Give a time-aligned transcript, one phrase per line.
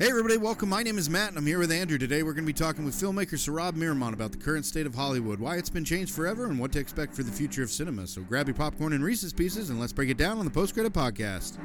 [0.00, 0.70] Hey, everybody, welcome.
[0.70, 1.98] My name is Matt, and I'm here with Andrew.
[1.98, 4.94] Today, we're going to be talking with filmmaker Sohrab Mirmont about the current state of
[4.94, 8.06] Hollywood, why it's been changed forever, and what to expect for the future of cinema.
[8.06, 10.72] So grab your popcorn and Reese's Pieces, and let's break it down on the Post
[10.72, 11.58] Credit Podcast.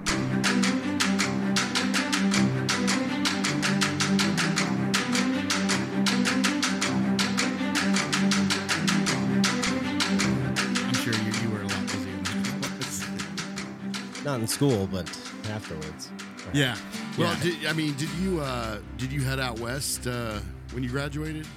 [10.84, 14.26] I'm sure you, you were a lot busier than I was.
[14.26, 15.08] Not in school, but
[15.54, 16.12] afterwards.
[16.54, 16.76] Yeah.
[17.18, 17.44] Well, yeah.
[17.44, 20.40] did, I mean, did you uh, did you head out west uh,
[20.72, 21.48] when you graduated?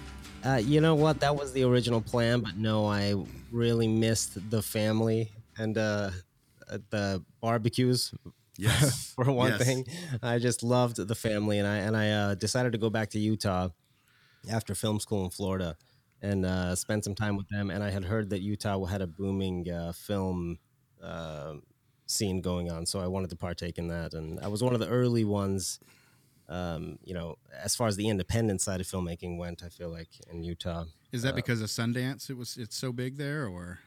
[0.45, 1.21] Uh, you know what?
[1.21, 3.15] That was the original plan, but no, I
[3.51, 6.11] really missed the family and uh,
[6.71, 8.15] uh, the barbecues.
[8.57, 9.13] Yes.
[9.17, 9.65] for one Yes.
[9.65, 9.87] thing,
[10.23, 13.19] I just loved the family, and I and I uh, decided to go back to
[13.19, 13.71] Utah
[14.51, 15.77] after film school in Florida
[16.23, 17.71] and uh, spend some time with them.
[17.71, 20.59] And I had heard that Utah had a booming uh, film
[21.03, 21.55] uh,
[22.09, 24.15] scene going on, so I wanted to partake in that.
[24.15, 25.79] And I was one of the early ones.
[26.49, 30.09] Um, you know, as far as the independent side of filmmaking went, I feel like
[30.31, 30.85] in Utah.
[31.13, 32.31] Is that because of Sundance?
[32.31, 33.81] It was it's so big there, or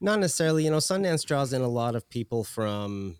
[0.00, 0.64] Not necessarily.
[0.64, 3.16] You know, Sundance draws in a lot of people from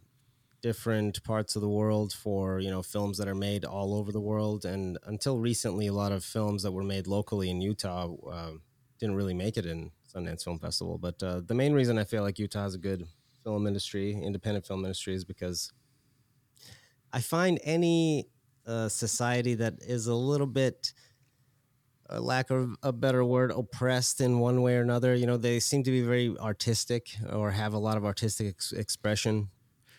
[0.62, 4.20] different parts of the world for you know films that are made all over the
[4.20, 4.64] world.
[4.64, 8.53] And until recently, a lot of films that were made locally in Utah uh,
[8.98, 10.98] didn't really make it in Sundance Film Festival.
[10.98, 13.06] But uh, the main reason I feel like Utah has a good
[13.45, 15.70] film industry, independent film industry, is because
[17.12, 18.27] I find any
[18.67, 20.92] uh, society that is a little bit
[22.11, 25.14] a lack of a better word, oppressed in one way or another.
[25.14, 28.73] You know, they seem to be very artistic or have a lot of artistic ex-
[28.73, 29.48] expression.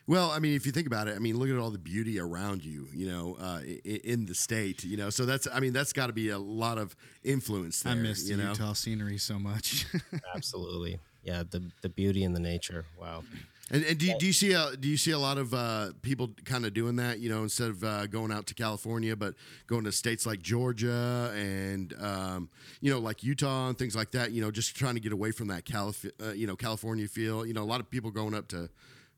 [0.08, 2.20] Well, I mean, if you think about it, I mean, look at all the beauty
[2.20, 5.10] around you, you know, uh, i- in the state, you know.
[5.10, 7.94] So that's, I mean, that's got to be a lot of influence there.
[7.94, 8.52] I missed you know?
[8.52, 9.88] Utah scenery so much.
[10.36, 11.44] Absolutely, yeah.
[11.50, 12.86] The the beauty and the nature.
[13.00, 13.24] Wow.
[13.72, 15.90] And, and do, you, do you see a do you see a lot of uh,
[16.04, 17.18] people kind of doing that?
[17.18, 19.34] You know, instead of uh, going out to California, but
[19.66, 22.50] going to states like Georgia and um,
[22.80, 24.32] you know, like Utah and things like that.
[24.32, 27.44] You know, just trying to get away from that Calif- uh, you know California feel.
[27.44, 28.70] You know, a lot of people going up to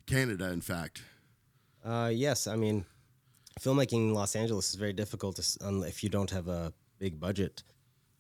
[0.06, 0.50] Canada.
[0.54, 1.04] In fact,
[1.84, 2.86] Uh, yes, I mean,
[3.60, 7.64] filmmaking in Los Angeles is very difficult to, if you don't have a big budget.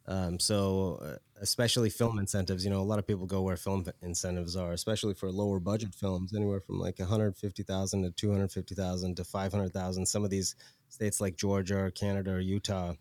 [0.08, 3.86] Um, so, uh, especially film incentives, you know, a lot of people go where film
[4.02, 10.06] incentives are, especially for lower budget films, anywhere from like 150,000 to 250,000 to 500,000.
[10.06, 10.56] Some of these
[10.90, 12.94] states like Georgia or Canada or Utah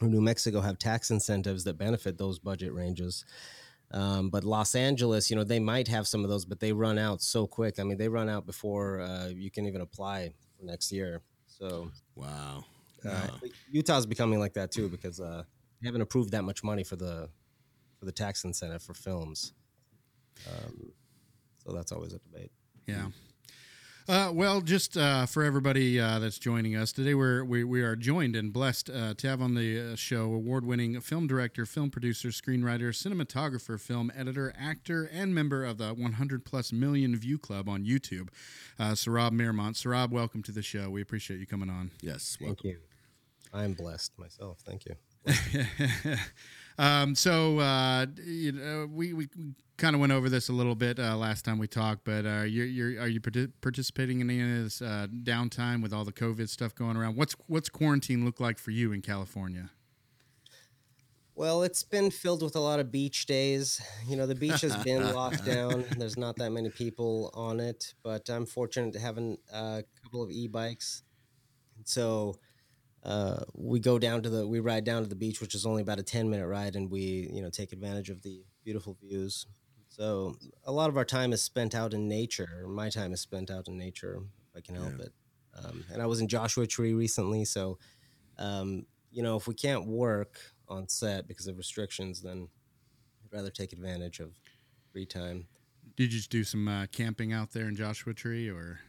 [0.00, 3.24] or New Mexico have tax incentives that benefit those budget ranges.
[3.90, 6.98] Um, but Los Angeles, you know, they might have some of those, but they run
[6.98, 7.78] out so quick.
[7.80, 11.22] I mean, they run out before uh, you can even apply for next year.
[11.46, 12.64] So wow.
[13.08, 13.28] uh,
[13.70, 15.42] Utah's becoming like that too because uh,
[15.80, 17.28] they haven't approved that much money for the
[17.98, 19.52] for the tax incentive for films.
[20.46, 20.92] Um,
[21.64, 22.52] so that's always a debate.
[22.86, 23.06] Yeah.
[24.08, 27.94] Uh, well, just uh, for everybody uh, that's joining us today, we're, we we are
[27.94, 32.28] joined and blessed uh, to have on the uh, show award-winning film director, film producer,
[32.28, 37.84] screenwriter, cinematographer, film editor, actor, and member of the 100 plus million view club on
[37.84, 38.30] YouTube,
[38.78, 39.74] uh, Sohrab Mirmont.
[39.74, 40.88] Sohrab, welcome to the show.
[40.88, 41.90] We appreciate you coming on.
[42.00, 42.38] Yes.
[42.40, 42.78] Thank you.
[43.52, 44.60] I'm blessed myself.
[44.64, 44.94] Thank you.
[46.78, 49.28] um, so uh, you know, we we
[49.76, 52.42] kind of went over this a little bit uh, last time we talked, but uh,
[52.42, 56.12] you're, you're are you parti- participating in any of this uh, downtime with all the
[56.12, 57.16] COVID stuff going around?
[57.16, 59.70] What's what's quarantine look like for you in California?
[61.34, 63.80] Well, it's been filled with a lot of beach days.
[64.08, 65.84] You know, the beach has been locked down.
[65.96, 70.20] There's not that many people on it, but I'm fortunate to have an- a couple
[70.20, 71.04] of e-bikes.
[71.84, 72.34] So
[73.04, 75.82] uh, we go down to the, we ride down to the beach, which is only
[75.82, 79.46] about a 10 minute ride, and we, you know, take advantage of the beautiful views.
[79.88, 82.66] So a lot of our time is spent out in nature.
[82.68, 84.20] My time is spent out in nature,
[84.50, 85.12] if I can help it.
[85.54, 87.78] Um, and I was in Joshua Tree recently, so
[88.38, 90.38] um, you know, if we can't work
[90.68, 92.48] on set because of restrictions, then
[93.24, 94.32] I'd rather take advantage of
[94.92, 95.46] free time.
[95.96, 98.80] Did you just do some uh, camping out there in Joshua Tree, or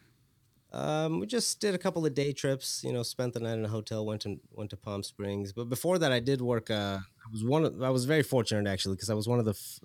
[0.71, 2.83] Um, we just did a couple of day trips.
[2.83, 4.05] You know, spent the night in a hotel.
[4.05, 5.51] Went to went to Palm Springs.
[5.51, 6.69] But before that, I did work.
[6.69, 7.65] Uh, I was one.
[7.65, 9.79] Of, I was very fortunate actually because I was one of the f-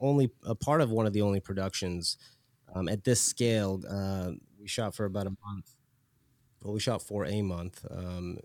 [0.00, 2.16] only a part of one of the only productions
[2.74, 3.82] um, at this scale.
[3.88, 5.74] Uh, we shot for about a month.
[6.62, 7.84] Well, we shot for a month.
[7.90, 8.38] Um,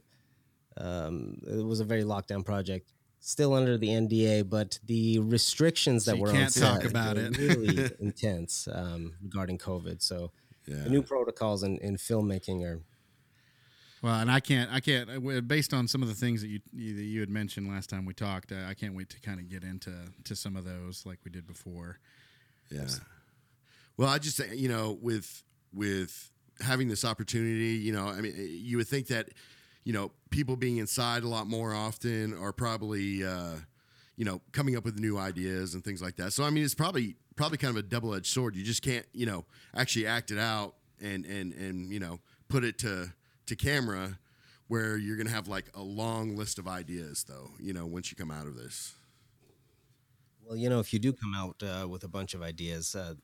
[0.78, 2.92] um, it was a very lockdown project.
[3.20, 7.16] Still under the NDA, but the restrictions So that you were on talk set about
[7.16, 7.38] were it.
[7.38, 10.02] really intense um, regarding COVID.
[10.02, 10.32] So
[10.68, 10.84] Yeah.
[10.84, 12.82] the new protocols in, in filmmaking are
[14.02, 16.60] well, and I can't I can't uh, based on some of the things that you
[16.74, 18.52] you, that you had mentioned last time we talked.
[18.52, 19.92] Uh, I can't wait to kind of get into
[20.26, 22.00] to some of those like we did before.
[22.70, 22.88] Yeah.
[23.98, 26.32] Well, I just you know with with
[26.62, 29.30] having this opportunity, you know, I mean, you would think that
[29.86, 33.54] you know, people being inside a lot more often are probably, uh,
[34.18, 36.34] you know, coming up with new ideas and things like that.
[36.34, 38.56] So I mean, it's probably probably kind of a double edged sword.
[38.56, 39.46] You just can't, you know,
[39.76, 43.12] actually act it out and and and you know put it to
[43.46, 44.18] to camera
[44.68, 47.52] where you're gonna have like a long list of ideas though.
[47.60, 48.94] You know, once you come out of this.
[50.44, 53.16] Well, you know, if you do come out uh, with a bunch of ideas, uh,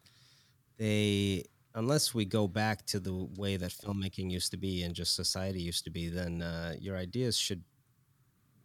[0.78, 5.16] they unless we go back to the way that filmmaking used to be and just
[5.16, 7.64] society used to be, then uh, your ideas should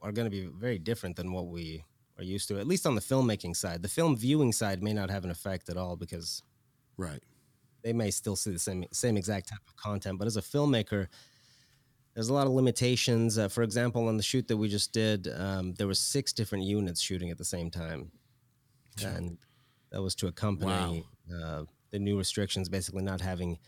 [0.02, 1.84] are going to be very different than what we
[2.18, 2.58] are used to.
[2.58, 5.68] At least on the filmmaking side, the film viewing side may not have an effect
[5.68, 6.42] at all because
[6.96, 7.22] Right.
[7.82, 10.18] they may still see the same same exact type of content.
[10.18, 11.08] But as a filmmaker,
[12.14, 13.36] there's a lot of limitations.
[13.38, 16.64] Uh, for example, on the shoot that we just did, um, there were six different
[16.64, 18.10] units shooting at the same time,
[19.18, 19.38] and
[19.90, 21.04] that was to accompany
[21.34, 23.58] uh, the new restrictions, basically not having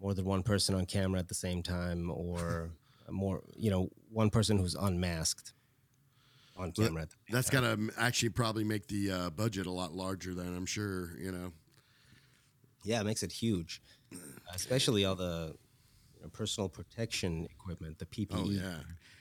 [0.00, 2.70] more than one person on camera at the same time, or
[3.10, 5.52] more, you know, one person who's unmasked
[6.56, 7.02] on Well, camera.
[7.02, 7.62] same That's time.
[7.88, 11.16] gonna actually probably make the uh, budget a lot larger than I'm sure.
[11.18, 11.52] You know.
[12.84, 13.80] Yeah, it makes it huge,
[14.54, 15.54] especially all the
[16.16, 18.28] you know, personal protection equipment, the PPE.
[18.32, 18.78] Oh yeah.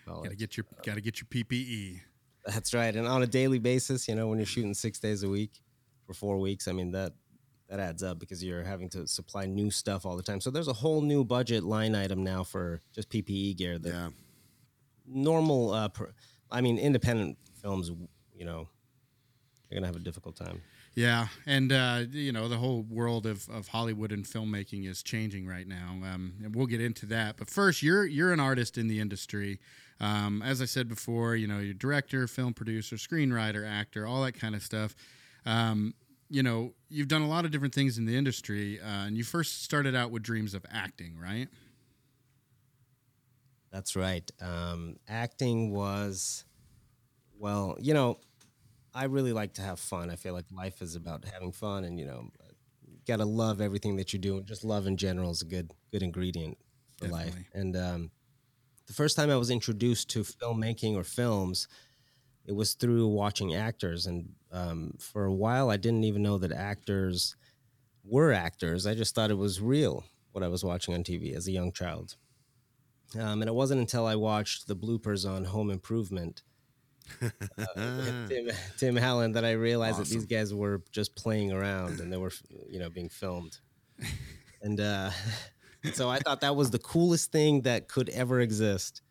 [0.07, 1.27] Got to get your got to get your.
[1.27, 2.01] PPE.
[2.45, 2.93] That's right.
[2.95, 5.61] And on a daily basis, you know, when you're shooting six days a week
[6.07, 7.13] for four weeks, I mean that
[7.69, 10.41] that adds up because you're having to supply new stuff all the time.
[10.41, 14.09] So there's a whole new budget line item now for just PPE gear that Yeah.
[15.05, 16.13] normal, uh, per,
[16.51, 17.91] I mean, independent films,
[18.35, 18.67] you know,
[19.69, 20.61] they're gonna have a difficult time.
[20.93, 25.47] Yeah, and uh, you know the whole world of, of Hollywood and filmmaking is changing
[25.47, 27.37] right now, um, and we'll get into that.
[27.37, 29.59] But first, you're you're an artist in the industry.
[30.01, 34.33] Um, as I said before, you know you're director, film producer, screenwriter, actor, all that
[34.33, 34.95] kind of stuff.
[35.45, 35.93] Um,
[36.29, 39.23] you know you've done a lot of different things in the industry, uh, and you
[39.23, 41.47] first started out with dreams of acting, right?
[43.71, 44.29] That's right.
[44.41, 46.43] Um, acting was,
[47.39, 48.19] well, you know,
[48.93, 50.09] I really like to have fun.
[50.09, 52.29] I feel like life is about having fun, and you know,
[52.85, 54.37] you gotta love everything that you do.
[54.37, 56.57] And just love in general is a good good ingredient
[56.97, 57.35] for life.
[57.53, 58.11] And um,
[58.87, 61.69] the first time I was introduced to filmmaking or films,
[62.45, 64.05] it was through watching actors.
[64.05, 67.37] And um, for a while, I didn't even know that actors
[68.03, 68.85] were actors.
[68.85, 70.03] I just thought it was real
[70.33, 72.15] what I was watching on TV as a young child.
[73.19, 76.43] Um, and it wasn't until I watched the bloopers on Home Improvement
[77.21, 77.29] uh,
[78.27, 82.17] Tim, Tim Allen that I realized that these guys were just playing around and they
[82.17, 82.31] were,
[82.69, 83.59] you know, being filmed.
[84.61, 85.11] and uh,
[85.93, 89.01] so I thought that was the coolest thing that could ever exist.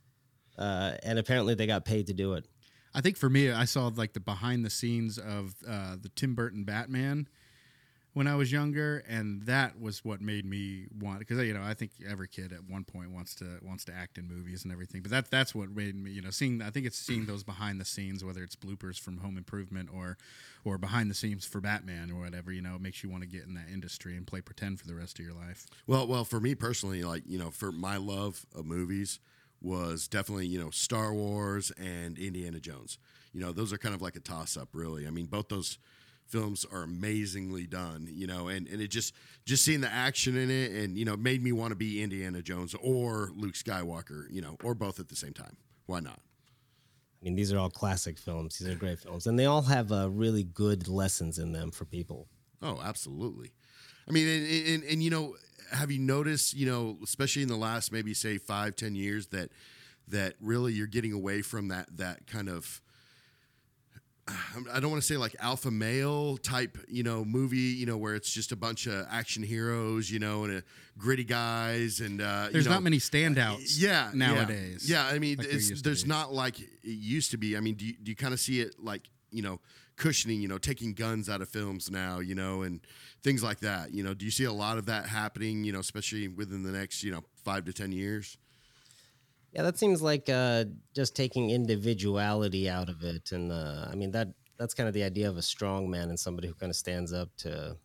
[0.58, 2.46] Uh, and apparently they got paid to do it.
[2.92, 6.34] I think for me, I saw like the behind the scenes of uh, the Tim
[6.34, 7.28] Burton Batman
[8.12, 11.74] when I was younger, and that was what made me want because you know I
[11.74, 15.02] think every kid at one point wants to wants to act in movies and everything.
[15.02, 16.60] But that that's what made me you know seeing.
[16.60, 20.16] I think it's seeing those behind the scenes, whether it's bloopers from Home Improvement or
[20.64, 22.52] or behind the scenes for Batman or whatever.
[22.52, 24.86] You know, it makes you want to get in that industry and play pretend for
[24.86, 25.66] the rest of your life.
[25.86, 29.20] Well, well, for me personally, like you know, for my love of movies
[29.62, 32.98] was definitely you know Star Wars and Indiana Jones.
[33.32, 35.06] You know, those are kind of like a toss up, really.
[35.06, 35.78] I mean, both those
[36.30, 38.08] films are amazingly done.
[38.10, 41.16] You know, and and it just just seeing the action in it, and you know,
[41.16, 44.24] made me want to be Indiana Jones or Luke Skywalker.
[44.30, 45.56] You know, or both at the same time.
[45.86, 46.20] Why not?
[47.20, 48.58] I mean, these are all classic films.
[48.58, 49.26] These are great films.
[49.26, 52.28] And they all have uh, really good lessons in them for people.
[52.62, 53.52] Oh, absolutely.
[54.08, 55.36] I mean, and, and, and you know,
[55.72, 59.50] have you noticed, you know, especially in the last maybe say five, ten years, that
[60.08, 62.80] that really you're getting away from that that kind of
[64.72, 68.14] I don't want to say like alpha male type, you know, movie, you know, where
[68.14, 70.60] it's just a bunch of action heroes, you know, and uh,
[70.98, 73.80] gritty guys, and uh, There's you know, not many standouts.
[73.80, 74.10] yeah, yeah.
[74.14, 74.88] nowadays.
[74.88, 77.56] Yeah, I mean, like there's not like it used to be.
[77.56, 79.60] I mean, do you, do you kind of see it like you know
[79.96, 82.80] cushioning, you know, taking guns out of films now, you know, and
[83.22, 83.92] things like that.
[83.92, 85.62] You know, do you see a lot of that happening?
[85.62, 88.36] You know, especially within the next you know five to ten years.
[89.52, 90.64] Yeah, that seems like uh,
[90.94, 94.28] just taking individuality out of it, and uh, I mean that
[94.58, 97.12] that's kind of the idea of a strong man and somebody who kind of stands
[97.12, 97.76] up to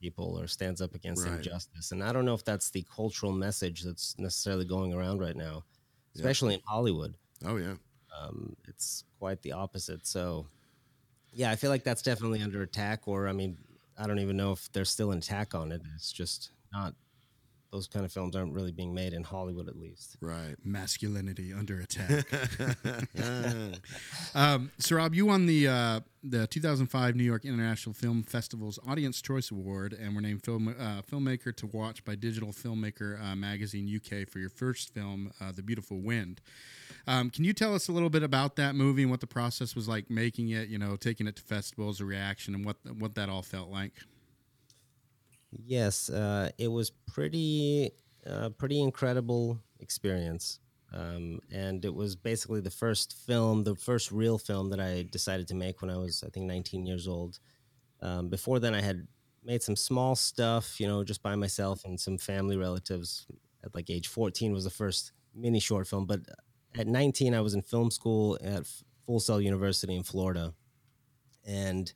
[0.00, 1.36] people or stands up against Right.
[1.36, 1.92] injustice.
[1.92, 5.64] And I don't know if that's the cultural message that's necessarily going around right now,
[6.14, 7.16] especially in Hollywood.
[7.44, 7.76] Oh yeah,
[8.18, 10.06] Um, it's quite the opposite.
[10.06, 10.48] So,
[11.32, 13.08] yeah, I feel like that's definitely under attack.
[13.08, 13.58] Or I mean,
[13.98, 15.82] I don't even know if there's still an attack on it.
[15.94, 16.94] It's just not
[17.72, 20.18] those kind of films aren't really being made in Hollywood, at least.
[20.20, 20.54] Right.
[20.62, 22.26] Masculinity under attack.
[24.34, 29.50] um, Sohrab, you won the uh, the 2005 New York International Film Festival's Audience Choice
[29.50, 34.28] Award and were named film, uh, filmmaker to watch by Digital Filmmaker uh, Magazine UK
[34.28, 36.42] for your first film, uh, The Beautiful Wind.
[37.06, 39.74] Um, can you tell us a little bit about that movie and what the process
[39.74, 40.68] was like making it?
[40.68, 43.94] You know, taking it to festivals, a reaction, and what what that all felt like.
[45.52, 47.90] Yes, uh, it was pretty
[48.26, 50.58] uh, pretty incredible experience.
[50.92, 55.48] Um, and it was basically the first film, the first real film that I decided
[55.48, 57.38] to make when I was, I think, 19 years old.
[58.02, 59.06] Um, before then, I had
[59.44, 63.26] made some small stuff, you know, just by myself and some family relatives.
[63.64, 66.20] At like age 14 was the first mini short film, but
[66.76, 68.66] at 19, I was in film school at
[69.06, 70.54] Full Sail University in Florida,
[71.46, 71.92] and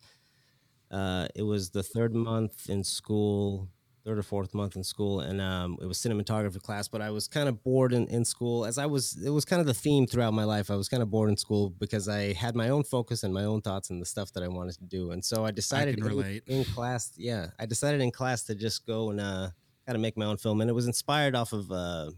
[0.91, 3.69] uh, it was the third month in school
[4.07, 6.87] third or fourth month in school, and um, it was cinematography class.
[6.87, 9.19] But I was kind of bored in, in school, as I was.
[9.23, 10.71] It was kind of the theme throughout my life.
[10.71, 13.45] I was kind of bored in school because I had my own focus and my
[13.45, 15.11] own thoughts and the stuff that I wanted to do.
[15.11, 18.87] And so I decided I in, in, class, yeah, I decided in class to just
[18.87, 19.49] go and uh,
[19.87, 20.61] kind of make my own film.
[20.61, 22.13] And it was inspired off of uh,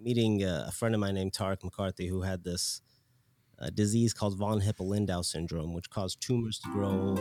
[0.00, 2.80] meeting uh, a friend of mine named Tarek McCarthy, who had this.
[3.60, 7.16] Uh, disease called von Hippel-Lindau syndrome, which caused tumors to grow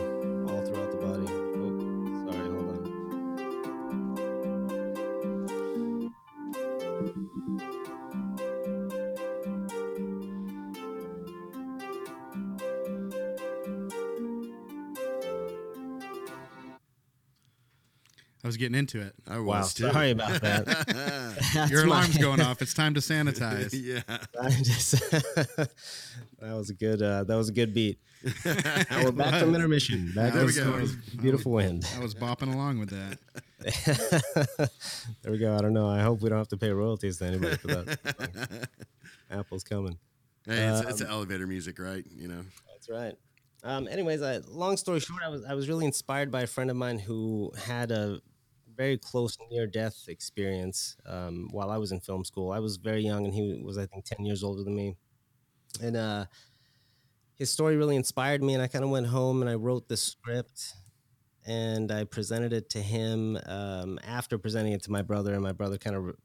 [18.57, 19.13] was getting into it.
[19.27, 19.91] I was wow, too.
[19.93, 21.67] sorry about that.
[21.71, 22.61] Your alarm's my- going off.
[22.61, 23.71] It's time to sanitize.
[23.73, 24.01] yeah.
[24.63, 25.69] Just that
[26.41, 27.99] was a good uh, that was a good beat.
[28.43, 30.11] Now we're back from intermission.
[30.15, 30.85] Back There we the go.
[30.85, 30.87] story.
[31.21, 31.87] Beautiful wind.
[31.95, 34.69] I was bopping along with that.
[35.21, 35.55] there we go.
[35.55, 35.87] I don't know.
[35.87, 38.69] I hope we don't have to pay royalties to anybody for that.
[39.29, 39.97] Apple's coming.
[40.45, 42.05] Hey, it's, it's elevator music, right?
[42.15, 42.41] You know.
[42.71, 43.15] That's right.
[43.63, 46.69] Um, anyways, I, long story short, I was I was really inspired by a friend
[46.69, 48.21] of mine who had a
[48.77, 52.51] very close near death experience um, while I was in film school.
[52.51, 54.95] I was very young, and he was I think ten years older than me,
[55.81, 56.25] and uh,
[57.35, 58.53] his story really inspired me.
[58.53, 60.73] And I kind of went home and I wrote the script,
[61.45, 63.37] and I presented it to him.
[63.45, 66.15] Um, after presenting it to my brother, and my brother kind of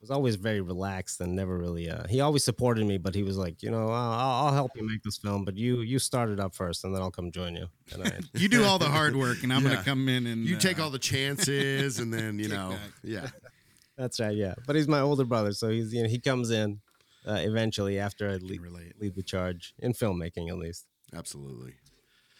[0.00, 3.36] was always very relaxed and never really uh, he always supported me but he was
[3.36, 6.40] like you know I'll, I'll help you make this film but you you start it
[6.40, 7.66] up first and then i'll come join you.
[7.92, 10.56] And I, You do all the hard work, and I'm gonna come in and You
[10.56, 12.92] take uh, all the chances, and then you know, back.
[13.02, 13.28] yeah,
[13.98, 16.80] that's right yeah but he's my older brother so he's you know he comes in
[17.26, 18.60] uh, eventually after i can lead,
[18.98, 20.86] lead the charge in filmmaking at least.
[21.14, 21.74] Absolutely.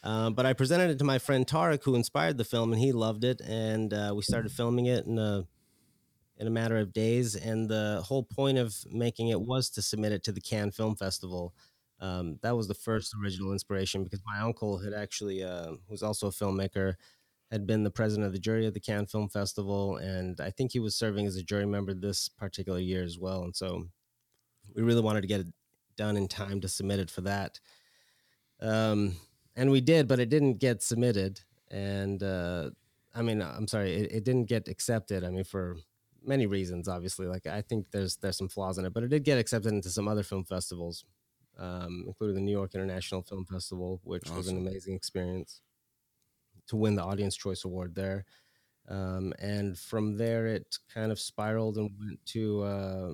[0.03, 2.93] um, but i presented it to my friend tarek who inspired the film and he
[2.93, 5.45] loved it and uh, we started filming it in a
[6.41, 10.13] in a matter of days and the whole point of making it was to submit
[10.13, 11.55] it to the cannes film festival.
[12.01, 16.29] Um, that was the first original inspiration because my uncle had actually uh, was also
[16.29, 16.95] a filmmaker
[17.53, 20.71] had been the president of the jury at the cannes film festival and i think
[20.71, 23.85] he was serving as a jury member this particular year as well and so
[24.75, 25.49] we really wanted to get it
[25.97, 27.59] done in time to submit it for that.
[28.61, 29.17] Um,
[29.57, 32.71] and we did but it didn't get submitted and uh,
[33.15, 35.77] i mean i'm sorry it, it didn't get accepted i mean for
[36.25, 39.25] many reasons obviously like i think there's there's some flaws in it but it did
[39.25, 41.05] get accepted into some other film festivals
[41.59, 45.61] um, including the new york international film festival which was an amazing experience
[46.67, 48.25] to win the audience choice award there
[48.89, 53.13] um, and from there it kind of spiraled and went to uh,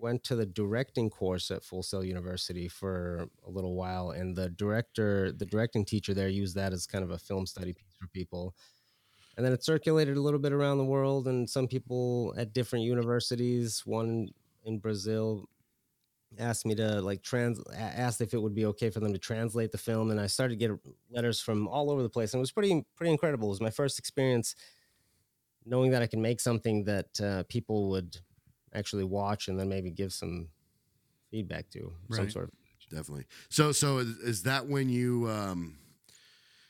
[0.00, 4.48] went to the directing course at Full Sail University for a little while, and the
[4.48, 8.06] director, the directing teacher there, used that as kind of a film study piece for
[8.08, 8.54] people.
[9.36, 12.84] And then it circulated a little bit around the world, and some people at different
[12.84, 14.28] universities, one
[14.64, 15.48] in Brazil,
[16.38, 19.72] asked me to like trans, asked if it would be okay for them to translate
[19.72, 20.78] the film, and I started to get
[21.10, 23.48] letters from all over the place, and it was pretty pretty incredible.
[23.48, 24.54] It was my first experience
[25.64, 28.16] knowing that I can make something that uh, people would
[28.74, 30.48] actually watch and then maybe give some
[31.30, 32.52] feedback to some sort of
[32.90, 33.26] definitely.
[33.48, 35.78] So, so is, is that when you, um,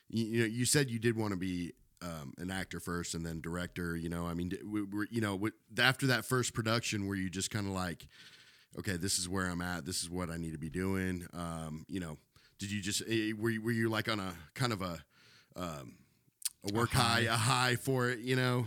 [0.09, 3.25] you, you know, you said you did want to be um, an actor first and
[3.25, 3.97] then director.
[3.97, 7.15] You know, I mean, d- w- were, you know, w- after that first production, were
[7.15, 8.07] you just kind of like,
[8.79, 9.85] okay, this is where I'm at.
[9.85, 11.27] This is what I need to be doing.
[11.33, 12.19] Um, you know,
[12.59, 14.99] did you just eh, were you, were you like on a kind of a
[15.57, 15.95] um,
[16.71, 18.21] a work high, a high for it?
[18.21, 18.67] You know,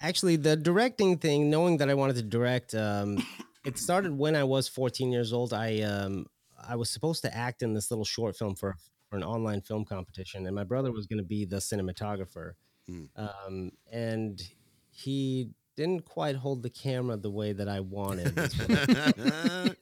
[0.00, 3.18] actually the directing thing knowing that i wanted to direct um,
[3.64, 6.26] it started when i was 14 years old i um,
[6.66, 8.76] i was supposed to act in this little short film for,
[9.10, 12.52] for an online film competition and my brother was going to be the cinematographer
[12.88, 13.04] Hmm.
[13.16, 14.42] um, and
[14.90, 18.34] he didn't quite hold the camera the way that I wanted.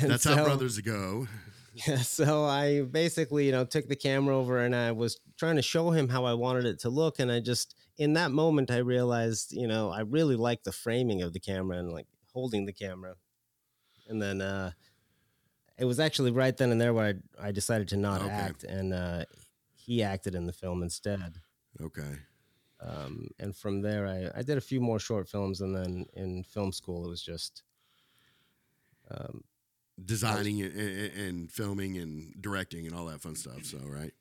[0.00, 1.26] That's how brothers go.
[1.86, 5.62] Yeah, so I basically, you know, took the camera over and I was trying to
[5.62, 7.18] show him how I wanted it to look.
[7.18, 11.20] And I just, in that moment, I realized, you know, I really like the framing
[11.20, 13.16] of the camera and like holding the camera.
[14.08, 14.70] And then uh,
[15.78, 18.30] it was actually right then and there where I, I decided to not Okay.
[18.30, 18.64] act.
[18.64, 19.24] And uh,
[19.74, 21.40] he acted in the film instead.
[21.80, 22.18] Okay.
[22.80, 25.60] Um, and from there, I, I did a few more short films.
[25.60, 27.62] And then in film school, it was just.
[29.10, 29.44] Um,
[30.04, 33.64] Designing and, and, and filming and directing and all that fun stuff.
[33.64, 34.12] So, right.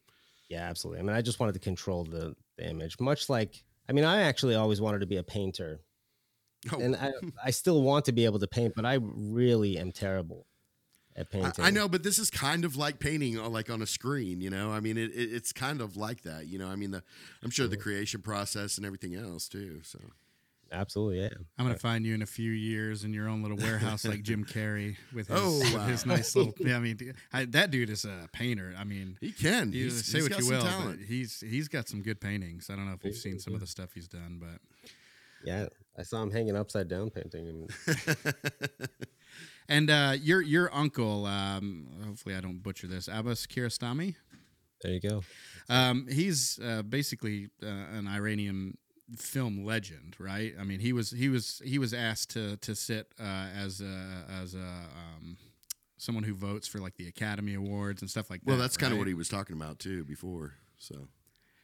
[0.47, 0.99] Yeah, absolutely.
[0.99, 4.21] I mean, I just wanted to control the, the image, much like I mean, I
[4.21, 5.81] actually always wanted to be a painter,
[6.71, 7.11] Oh, and I
[7.43, 10.47] I still want to be able to paint, but I really am terrible
[11.15, 11.65] at I, painting.
[11.65, 14.41] I know, but this is kind of like painting, uh, like on a screen.
[14.41, 16.47] You know, I mean, it, it, it's kind of like that.
[16.47, 17.03] You know, I mean, the
[17.43, 19.81] I'm sure the creation process and everything else too.
[19.83, 19.99] So,
[20.71, 21.21] absolutely.
[21.21, 24.23] Yeah, I'm gonna find you in a few years in your own little warehouse like
[24.23, 25.85] Jim Carrey with his, Oh, with wow.
[25.87, 26.53] his nice little.
[26.59, 28.73] Yeah, I mean, I, that dude is a painter.
[28.77, 29.71] I mean, he can.
[29.71, 30.99] you He's, say he's what got you some will, talent.
[30.99, 32.69] but he's he's got some good paintings.
[32.69, 34.59] I don't know if you've seen some of the stuff he's done, but
[35.45, 35.67] yeah.
[35.97, 37.47] I saw him hanging upside down painting.
[37.47, 37.69] And
[39.67, 44.15] and uh, your your uncle, um, hopefully I don't butcher this, Abbas Kiarostami.
[44.81, 45.23] there you go.
[45.69, 48.77] Um, he's uh, basically uh, an Iranian
[49.17, 50.53] film legend, right?
[50.59, 54.25] I mean, he was he was he was asked to to sit uh, as a
[54.41, 55.37] as a um,
[55.97, 58.49] someone who votes for like the Academy Awards and stuff like that.
[58.49, 59.01] well, that's kind of right?
[59.01, 60.53] what he was talking about too before.
[60.77, 61.07] So,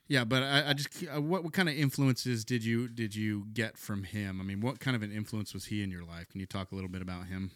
[0.08, 3.48] Yeah, but I, I just uh, what what kind of influences did you did you
[3.54, 4.40] get from him?
[4.40, 6.30] I mean, what kind of an influence was he in your life?
[6.30, 7.52] Can you talk a little bit about him?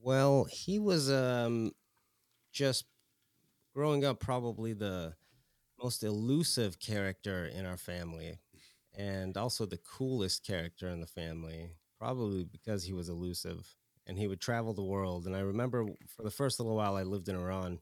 [0.00, 1.72] Well, he was um,
[2.52, 2.86] just
[3.74, 5.14] growing up, probably the
[5.82, 8.38] most elusive character in our family,
[8.96, 13.76] and also the coolest character in the family, probably because he was elusive.
[14.06, 15.26] And he would travel the world.
[15.26, 17.80] And I remember for the first little while I lived in Iran,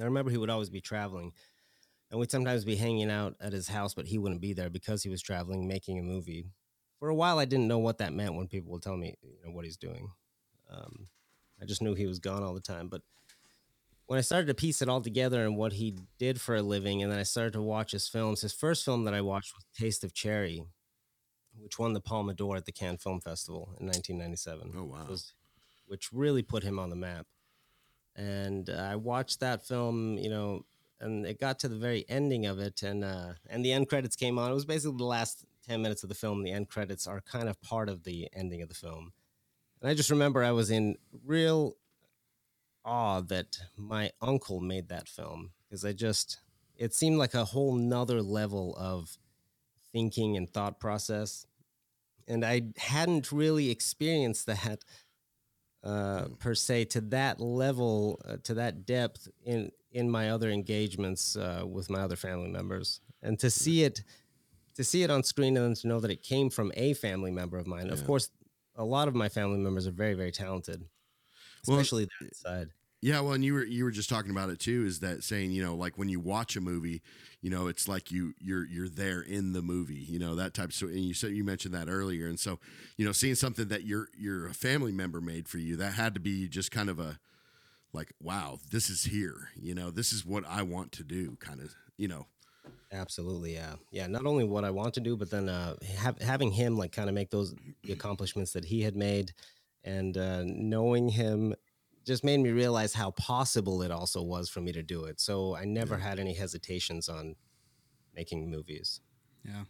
[0.00, 1.32] I remember he would always be traveling.
[2.10, 5.02] And we'd sometimes be hanging out at his house, but he wouldn't be there because
[5.02, 6.46] he was traveling, making a movie.
[6.98, 9.38] For a while, I didn't know what that meant when people would tell me, you
[9.44, 10.10] know, what he's doing.
[10.70, 11.06] Um,
[11.60, 12.88] I just knew he was gone all the time.
[12.88, 13.02] But
[14.06, 17.02] when I started to piece it all together and what he did for a living,
[17.02, 19.64] and then I started to watch his films, his first film that I watched was
[19.76, 20.64] Taste of Cherry,
[21.58, 24.72] which won the Palme d'Or at the Cannes Film Festival in 1997.
[24.76, 25.06] Oh, wow.
[25.08, 25.34] Was-
[25.86, 27.26] which really put him on the map.
[28.14, 30.64] And uh, I watched that film, you know,
[31.00, 34.16] and it got to the very ending of it, and uh, and the end credits
[34.16, 34.50] came on.
[34.50, 36.42] It was basically the last ten minutes of the film.
[36.42, 39.12] The end credits are kind of part of the ending of the film.
[39.80, 41.76] And I just remember I was in real
[42.84, 46.38] awe that my uncle made that film because I just
[46.76, 49.18] it seemed like a whole nother level of
[49.92, 51.46] thinking and thought process.
[52.26, 54.84] And I hadn't really experienced that
[55.82, 61.36] uh, per se to that level, uh, to that depth in in my other engagements
[61.36, 64.04] uh, with my other family members, and to see it,
[64.76, 67.32] to see it on screen, and then to know that it came from a family
[67.32, 67.90] member of mine.
[67.90, 68.30] Of course,
[68.80, 70.88] a lot of my family members are very, very talented,
[71.66, 72.68] Well, especially that side.
[73.02, 74.84] Yeah, well, and you were you were just talking about it too.
[74.84, 77.00] Is that saying you know like when you watch a movie,
[77.40, 80.68] you know it's like you you're you're there in the movie, you know that type.
[80.68, 82.58] Of, So and you said you mentioned that earlier, and so
[82.98, 86.12] you know seeing something that your your a family member made for you that had
[86.14, 87.18] to be just kind of a
[87.92, 91.60] like wow this is here, you know this is what I want to do, kind
[91.60, 92.26] of you know
[92.92, 94.06] Absolutely, yeah, yeah.
[94.06, 97.08] Not only what I want to do, but then uh, ha- having him like kind
[97.08, 97.54] of make those
[97.84, 99.32] the accomplishments that he had made,
[99.84, 101.54] and uh, knowing him
[102.04, 105.20] just made me realize how possible it also was for me to do it.
[105.20, 107.36] So I never had any hesitations on
[108.14, 109.00] making movies.
[109.44, 109.64] Yeah.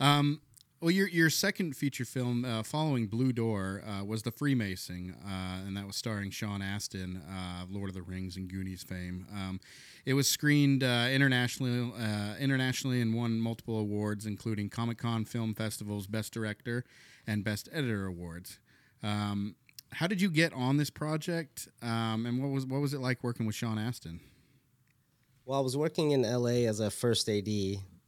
[0.00, 0.40] Um,
[0.80, 5.66] well, your your second feature film, uh, following Blue Door, uh, was The Freemason, uh,
[5.66, 9.26] and that was starring Sean Astin, uh, Lord of the Rings and Goonies fame.
[9.32, 9.58] Um,
[10.08, 15.52] it was screened uh, internationally, uh, internationally, and won multiple awards, including Comic Con Film
[15.52, 16.82] Festival's Best Director
[17.26, 18.58] and Best Editor awards.
[19.02, 19.54] Um,
[19.92, 23.22] how did you get on this project, um, and what was what was it like
[23.22, 24.20] working with Sean Astin?
[25.44, 27.46] Well, I was working in LA as a first AD.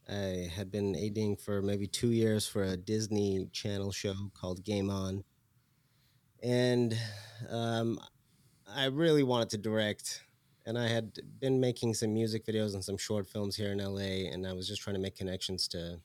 [0.09, 4.89] I had been ADing for maybe two years for a Disney Channel show called Game
[4.89, 5.23] On.
[6.43, 6.97] And
[7.51, 8.01] um,
[8.67, 10.23] I really wanted to direct.
[10.66, 14.31] And I had been making some music videos and some short films here in LA.
[14.33, 15.99] And I was just trying to make connections to,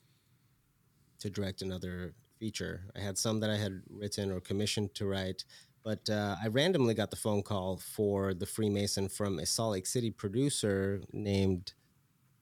[1.19, 2.85] to direct another feature.
[2.95, 5.43] I had some that I had written or commissioned to write.
[5.83, 9.85] But uh, I randomly got the phone call for the Freemason from a Salt Lake
[9.85, 11.73] City producer named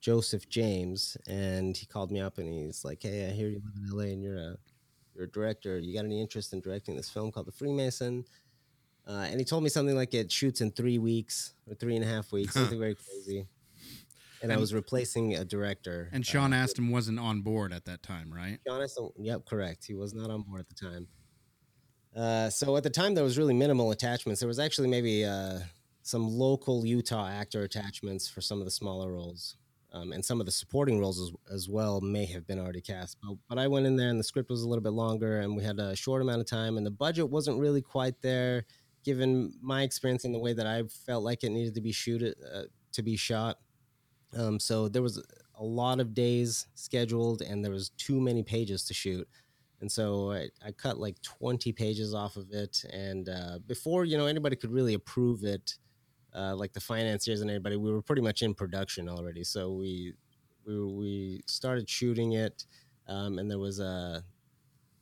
[0.00, 3.74] Joseph James, and he called me up and he's like, "Hey, I hear you live
[3.76, 4.56] in LA and you're a
[5.14, 5.78] you're a director.
[5.78, 8.24] You got any interest in directing this film called The Freemason?"
[9.06, 12.04] Uh, and he told me something like it shoots in three weeks or three and
[12.04, 13.46] a half weeks, something very crazy.
[14.42, 16.10] And, I was replacing a director.
[16.12, 18.58] And Sean uh, Astin wasn't on board at that time, right?
[18.66, 19.86] Sean Astin, yep, correct.
[19.86, 21.08] He was not on board at the time.
[22.14, 24.40] Uh, so at the time, there was really minimal attachments.
[24.40, 25.60] There was actually maybe uh,
[26.02, 29.56] some local Utah actor attachments for some of the smaller roles.
[29.92, 33.16] Um, and some of the supporting roles as, as, well may have been already cast.
[33.22, 35.56] But, but I went in there and the script was a little bit longer and
[35.56, 38.64] we had a short amount of time and the budget wasn't really quite there
[39.04, 42.22] given my experience and the way that I felt like it needed to be shoot
[42.22, 42.62] uh,
[42.92, 43.58] to be shot.
[44.36, 45.22] Um, so there was
[45.56, 49.28] a lot of days scheduled and there was too many pages to shoot.
[49.80, 52.84] And so I, I cut like 20 pages off of it.
[52.92, 55.74] And uh, before, you know, anybody could really approve it,
[56.34, 59.44] uh, like the financiers and anybody, we were pretty much in production already.
[59.44, 60.14] So we
[60.66, 62.64] we, we started shooting it,
[63.06, 64.24] um, and there was a,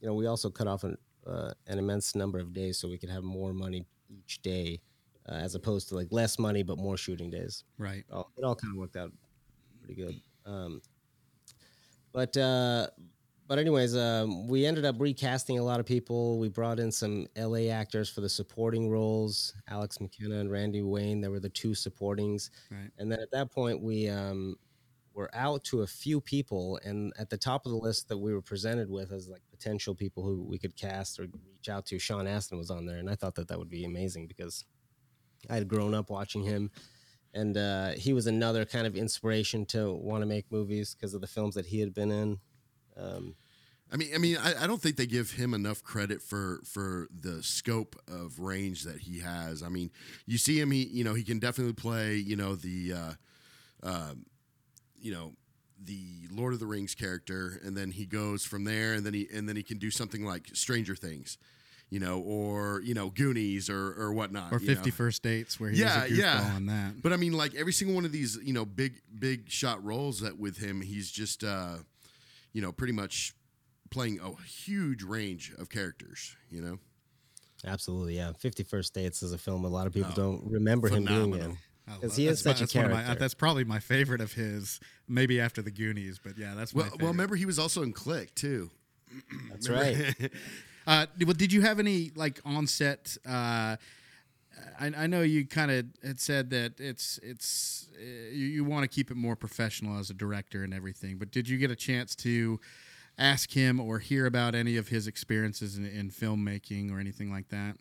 [0.00, 2.98] you know, we also cut off an, uh, an immense number of days so we
[2.98, 4.80] could have more money each day,
[5.28, 7.64] uh, as opposed to like less money but more shooting days.
[7.78, 8.04] Right.
[8.08, 9.12] It all, all kind of worked out
[9.80, 10.20] pretty good.
[10.46, 10.80] Um,
[12.12, 12.88] but uh,
[13.48, 16.38] but anyways, um, we ended up recasting a lot of people.
[16.38, 21.20] We brought in some LA actors for the supporting roles, Alex McKenna and Randy Wayne.
[21.20, 22.50] They were the two supportings.
[22.70, 22.90] Right.
[22.98, 24.56] And then at that point, we um,
[25.14, 28.32] were out to a few people, and at the top of the list that we
[28.32, 31.98] were presented with as like potential people who we could cast or reach out to,
[31.98, 34.64] Sean Astin was on there, and I thought that that would be amazing because
[35.50, 36.70] I had grown up watching him.
[37.34, 41.22] And uh, he was another kind of inspiration to want to make movies because of
[41.22, 42.38] the films that he had been in.
[42.96, 43.36] Um,
[43.90, 47.08] I mean, I mean, I, I, don't think they give him enough credit for for
[47.10, 49.62] the scope of range that he has.
[49.62, 49.90] I mean,
[50.26, 53.12] you see him, he you know he can definitely play you know the, uh,
[53.82, 54.14] uh,
[55.02, 55.32] you know
[55.84, 59.28] the Lord of the Rings character, and then he goes from there, and then he
[59.32, 61.38] and then he can do something like Stranger Things.
[61.90, 64.96] You know, or you know, Goonies, or or whatnot, or Fifty know.
[64.96, 67.02] First Dates, where he yeah, yeah, on that.
[67.02, 70.20] But I mean, like every single one of these, you know, big big shot roles
[70.20, 71.76] that with him, he's just, uh,
[72.54, 73.34] you know, pretty much
[73.90, 76.78] playing a huge range of characters, you know?
[77.64, 78.32] Absolutely, yeah.
[78.32, 81.24] Fifty First Dates is a film a lot of people oh, don't remember phenomenal.
[81.24, 81.58] him being in.
[81.86, 82.94] Because he is such my, a character.
[82.94, 86.88] My, that's probably my favorite of his, maybe after the Goonies, but yeah, that's well.
[86.98, 88.70] Well, remember he was also in Click too.
[89.50, 90.14] That's right.
[90.86, 93.18] uh, well, did you have any like on set?
[93.28, 93.76] Uh,
[94.80, 98.84] I, I, know you kind of had said that it's it's uh, you, you want
[98.84, 101.76] to keep it more professional as a director and everything, but did you get a
[101.76, 102.58] chance to?
[103.18, 107.48] ask him or hear about any of his experiences in, in filmmaking or anything like
[107.50, 107.76] that?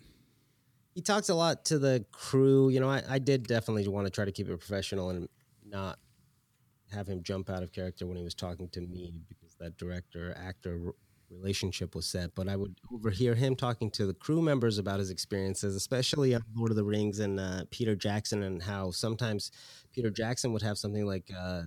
[0.93, 2.69] He talks a lot to the crew.
[2.69, 5.29] You know, I, I did definitely want to try to keep it professional and
[5.65, 5.99] not
[6.91, 10.35] have him jump out of character when he was talking to me because that director
[10.37, 10.93] actor
[11.29, 12.35] relationship was set.
[12.35, 16.43] But I would overhear him talking to the crew members about his experiences, especially on
[16.55, 19.51] Lord of the Rings and uh, Peter Jackson, and how sometimes
[19.93, 21.63] Peter Jackson would have something like uh,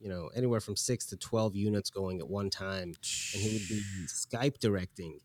[0.00, 2.92] you know anywhere from six to twelve units going at one time,
[3.32, 5.20] and he would be Skype directing,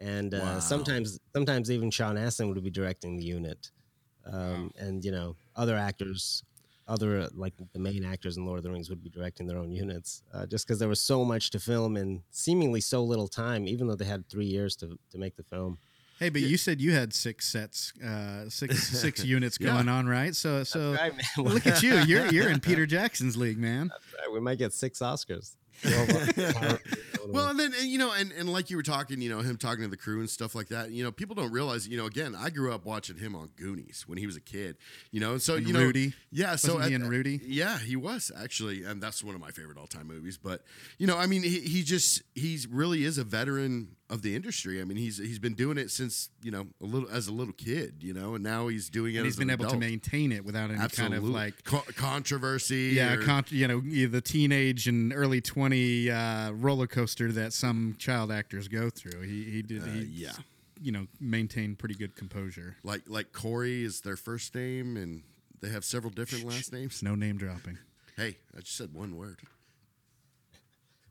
[0.00, 0.58] and uh, wow.
[0.58, 3.70] sometimes sometimes even Sean Astin would be directing the unit,
[4.26, 4.86] um, wow.
[4.86, 6.42] and you know other actors.
[6.86, 9.58] Other uh, like the main actors in Lord of the Rings would be directing their
[9.58, 13.28] own units, uh, just because there was so much to film in seemingly so little
[13.28, 13.68] time.
[13.68, 15.76] Even though they had three years to to make the film.
[16.18, 19.92] Hey, but you said you had six sets, uh, six six units going yeah.
[19.92, 20.34] on, right?
[20.34, 21.94] So, so right, look at you.
[21.98, 23.92] You're you're in Peter Jackson's league, man.
[24.18, 24.32] Right.
[24.32, 25.56] We might get six Oscars.
[27.28, 29.82] well, and then you know, and, and like you were talking, you know, him talking
[29.82, 30.90] to the crew and stuff like that.
[30.90, 34.04] You know, people don't realize, you know, again, I grew up watching him on Goonies
[34.06, 34.76] when he was a kid.
[35.10, 37.96] You know, so and you know, Rudy, yeah, Wasn't so he and Rudy, yeah, he
[37.96, 40.38] was actually, and that's one of my favorite all time movies.
[40.38, 40.62] But
[40.98, 44.80] you know, I mean, he, he just he really is a veteran of the industry.
[44.80, 47.52] I mean, he's he's been doing it since you know a little as a little
[47.52, 49.18] kid, you know, and now he's doing it.
[49.18, 49.80] And he's been able adult.
[49.80, 52.92] to maintain it without any kind of like Co- controversy.
[52.94, 57.96] Yeah, or, con- you know, the teenage and early twenty uh, roller coaster that some
[57.98, 59.22] child actors go through.
[59.22, 59.82] He he did.
[59.82, 60.32] Uh, he, yeah.
[60.80, 62.76] You know, maintain pretty good composure.
[62.84, 65.22] Like like Corey is their first name, and
[65.60, 67.02] they have several different last names.
[67.02, 67.78] No name dropping.
[68.16, 69.40] Hey, I just said one word.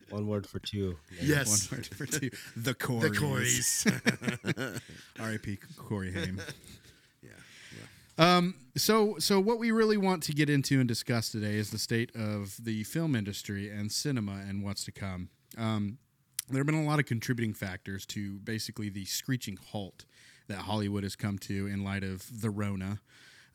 [0.09, 0.97] One word for two.
[1.21, 1.71] Yes.
[1.71, 2.29] One word for two.
[2.55, 3.83] The Corys.
[3.83, 4.81] The Corys.
[5.19, 5.57] R.I.P.
[5.77, 6.41] Corey Haim.
[7.21, 7.29] Yeah.
[8.17, 8.37] yeah.
[8.37, 11.77] Um, so, so what we really want to get into and discuss today is the
[11.77, 15.29] state of the film industry and cinema and what's to come.
[15.57, 15.97] Um,
[16.49, 20.05] there have been a lot of contributing factors to basically the screeching halt
[20.47, 23.01] that Hollywood has come to in light of the Rona.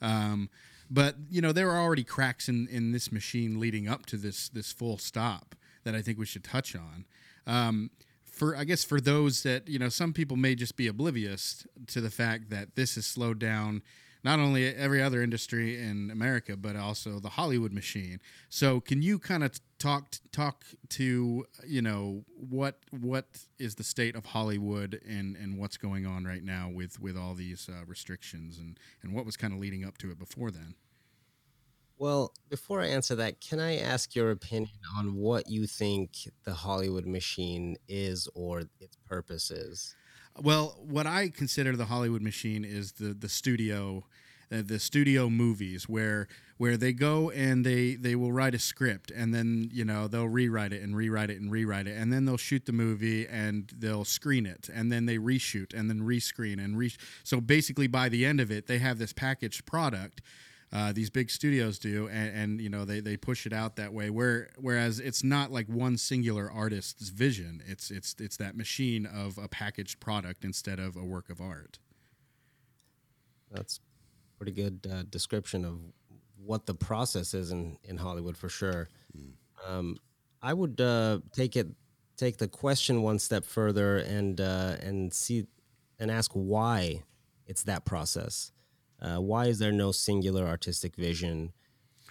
[0.01, 0.51] Um,
[0.91, 4.49] but you know there are already cracks in in this machine leading up to this
[4.51, 5.55] this full stop
[5.85, 7.07] that I think we should touch on.
[7.47, 7.91] Um,
[8.25, 12.01] for I guess for those that you know, some people may just be oblivious to
[12.01, 13.83] the fact that this has slowed down
[14.25, 18.21] not only every other industry in America, but also the Hollywood machine.
[18.49, 23.27] So, can you kind of talk talk to you know what what
[23.59, 27.35] is the state of Hollywood and and what's going on right now with with all
[27.35, 30.75] these uh, restrictions and and what was kind of leading up to it before then?
[31.99, 36.11] Well, before I answer that, can I ask your opinion on what you think
[36.45, 39.95] the Hollywood machine is or its purpose is?
[40.41, 44.05] Well, what I consider the Hollywood machine is the the studio,
[44.51, 46.27] uh, the studio movies where
[46.57, 50.29] where they go and they they will write a script and then you know they'll
[50.29, 53.73] rewrite it and rewrite it and rewrite it and then they'll shoot the movie and
[53.77, 56.93] they'll screen it and then they reshoot and then rescreen and re.
[57.25, 60.23] So basically, by the end of it, they have this packaged product
[60.73, 63.93] uh, these big studios do, and, and, you know they, they push it out that
[63.93, 64.09] way.
[64.09, 67.63] Where whereas it's not like one singular artist's vision.
[67.67, 71.79] It's it's it's that machine of a packaged product instead of a work of art.
[73.51, 73.81] That's
[74.39, 75.79] pretty good uh, description of
[76.45, 78.89] what the process is in, in Hollywood for sure.
[79.17, 79.33] Mm.
[79.69, 79.97] Um,
[80.43, 81.69] I would uh, take it
[82.17, 85.47] take the question one step further and uh, and see
[85.99, 87.03] and ask why
[87.47, 88.53] it's that process.
[89.03, 91.53] Uh, why is there no singular artistic vision?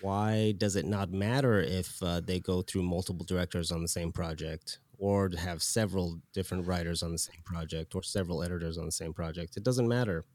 [0.01, 4.11] Why does it not matter if uh, they go through multiple directors on the same
[4.11, 8.91] project or have several different writers on the same project or several editors on the
[8.91, 9.55] same project?
[9.55, 10.25] It doesn't matter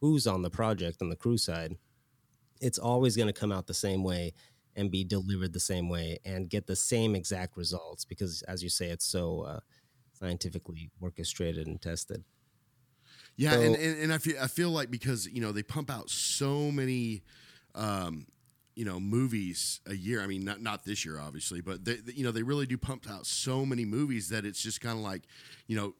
[0.00, 1.76] who's on the project on the crew side.
[2.60, 4.34] It's always going to come out the same way
[4.76, 8.68] and be delivered the same way and get the same exact results because, as you
[8.68, 9.60] say, it's so uh,
[10.12, 12.24] scientifically orchestrated and tested.
[13.36, 15.90] Yeah, so, and, and, and I feel I feel like because you know they pump
[15.90, 17.22] out so many,
[17.74, 18.26] um,
[18.76, 20.22] you know, movies a year.
[20.22, 22.78] I mean, not not this year, obviously, but they, they you know they really do
[22.78, 25.22] pump out so many movies that it's just kind of like,
[25.66, 25.94] you know,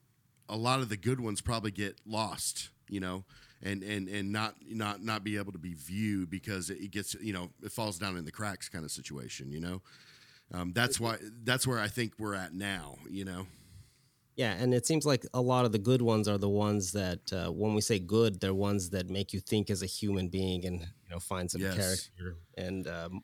[0.49, 2.71] a lot of the good ones probably get lost.
[2.89, 3.25] You know,
[3.63, 7.33] and and and not not not be able to be viewed because it gets you
[7.33, 9.51] know it falls down in the cracks kind of situation.
[9.51, 9.83] You know,
[10.53, 12.97] um, that's why that's where I think we're at now.
[13.11, 13.47] You know.
[14.37, 17.33] Yeah, and it seems like a lot of the good ones are the ones that,
[17.33, 20.65] uh, when we say good, they're ones that make you think as a human being
[20.67, 21.77] and you know find some yes.
[21.77, 23.23] character and um,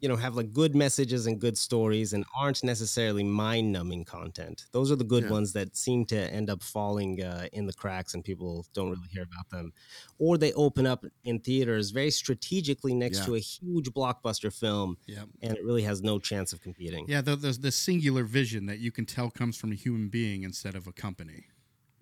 [0.00, 4.66] you know have like good messages and good stories and aren't necessarily mind numbing content
[4.72, 5.30] those are the good yeah.
[5.30, 9.08] ones that seem to end up falling uh, in the cracks and people don't really
[9.10, 9.72] hear about them
[10.18, 13.24] or they open up in theaters very strategically next yeah.
[13.26, 15.22] to a huge blockbuster film yeah.
[15.42, 18.78] and it really has no chance of competing yeah the, the, the singular vision that
[18.78, 21.46] you can tell comes from a human being instead of a company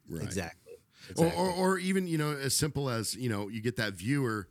[0.09, 0.63] right exactly
[1.09, 1.41] Exactly.
[1.41, 4.49] Or, or, or, even you know as simple as you know you get that viewer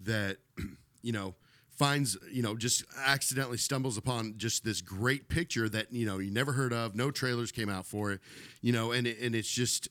[0.00, 0.38] that
[1.02, 1.34] you know
[1.78, 6.30] finds you know just accidentally stumbles upon just this great picture that you know you
[6.30, 8.20] never heard of no trailers came out for it
[8.60, 9.88] you know and and it's just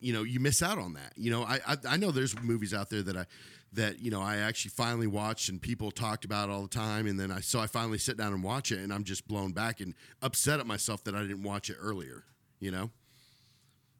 [0.00, 1.42] you know you miss out on that you know.
[1.42, 3.26] I, I i know there's movies out there that i
[3.72, 7.18] that you know i actually finally watched and people talked about all the time and
[7.18, 9.80] then i so i finally sit down and watch it and i'm just blown back
[9.80, 12.24] and upset at myself that i didn't watch it earlier
[12.58, 12.90] you know?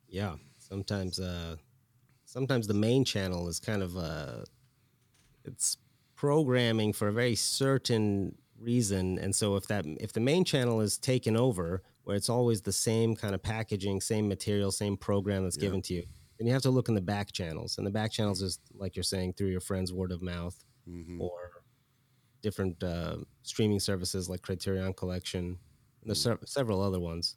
[0.08, 1.56] Yeah sometimes uh
[2.26, 4.44] sometimes the main channel is kind of uh
[5.44, 5.78] it's
[6.20, 10.98] programming for a very certain reason and so if that if the main channel is
[10.98, 15.56] taken over where it's always the same kind of packaging same material same program that's
[15.56, 15.62] yeah.
[15.62, 16.04] given to you
[16.36, 18.94] then you have to look in the back channels and the back channels is like
[18.94, 21.22] you're saying through your friends word of mouth mm-hmm.
[21.22, 21.62] or
[22.42, 25.58] different uh, streaming services like criterion collection
[26.04, 26.38] there's mm.
[26.38, 27.36] se- several other ones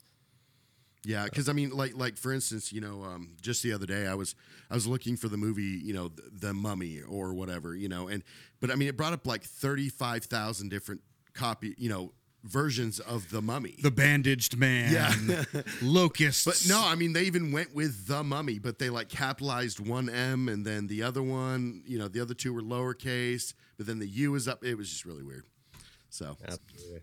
[1.06, 4.08] yeah, because I mean, like, like for instance, you know, um, just the other day,
[4.08, 4.36] I was,
[4.70, 8.08] I was looking for the movie, you know, the, the, Mummy or whatever, you know,
[8.08, 8.24] and,
[8.62, 11.02] but I mean, it brought up like thirty five thousand different
[11.34, 12.14] copy, you know,
[12.44, 15.44] versions of the Mummy, the bandaged man, yeah,
[15.82, 16.46] locusts.
[16.46, 20.10] But no, I mean, they even went with the Mummy, but they like capitalized one
[20.10, 24.00] M, and then the other one, you know, the other two were lowercase, but then
[24.00, 24.64] the U was up.
[24.64, 25.46] It was just really weird.
[26.10, 27.02] So, absolutely.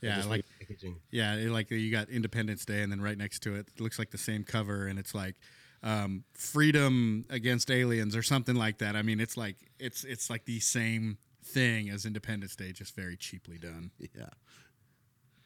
[0.00, 0.96] Yeah, like packaging.
[1.10, 4.10] Yeah, like you got Independence Day, and then right next to it, it looks like
[4.10, 5.36] the same cover, and it's like
[5.82, 8.96] um, freedom against aliens or something like that.
[8.96, 13.16] I mean, it's like it's it's like the same thing as Independence Day, just very
[13.16, 13.90] cheaply done.
[14.16, 14.28] Yeah.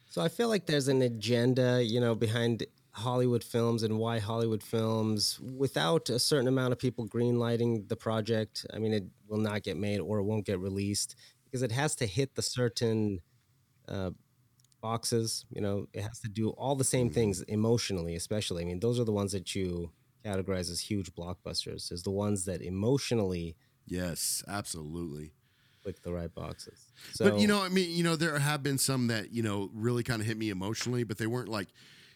[0.08, 4.62] So I feel like there's an agenda, you know, behind Hollywood films and why Hollywood
[4.62, 9.64] films, without a certain amount of people greenlighting the project, I mean, it will not
[9.64, 13.22] get made or it won't get released because it has to hit the certain
[13.88, 14.10] uh,
[14.84, 15.46] boxes.
[15.50, 17.54] You know, it has to do all the same things mm-hmm.
[17.54, 18.62] emotionally, especially.
[18.62, 19.90] I mean, those are the ones that you
[20.22, 21.90] categorize as huge blockbusters.
[21.90, 23.56] Is the ones that emotionally.
[23.86, 25.32] Yes, absolutely.
[25.82, 26.92] click the right boxes.
[27.14, 29.70] So, but you know, I mean, you know, there have been some that you know
[29.72, 31.68] really kind of hit me emotionally, but they weren't like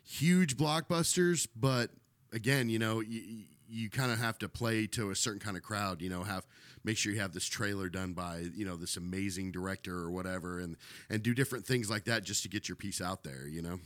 [0.05, 1.49] huge blockbusters.
[1.57, 1.91] But
[2.35, 5.63] again, you know, you, you kind of have to play to a certain kind of
[5.63, 6.03] crowd.
[6.03, 6.47] You know, have
[6.89, 10.59] make sure you have this trailer done by you know this amazing director or whatever,
[10.59, 10.77] and
[11.11, 13.47] and do different things like that just to get your piece out there.
[13.47, 13.79] You know.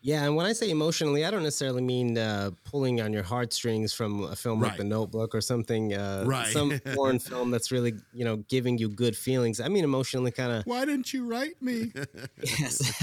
[0.00, 3.94] Yeah, and when I say emotionally, I don't necessarily mean uh, pulling on your heartstrings
[3.94, 4.68] from a film Right.
[4.68, 6.52] like The Notebook or something, uh, Right.
[6.52, 9.60] some foreign film that's really, you know, giving you good feelings.
[9.60, 10.64] I mean, emotionally, kind of.
[10.66, 11.90] Why didn't you write me?
[12.60, 13.00] Yes.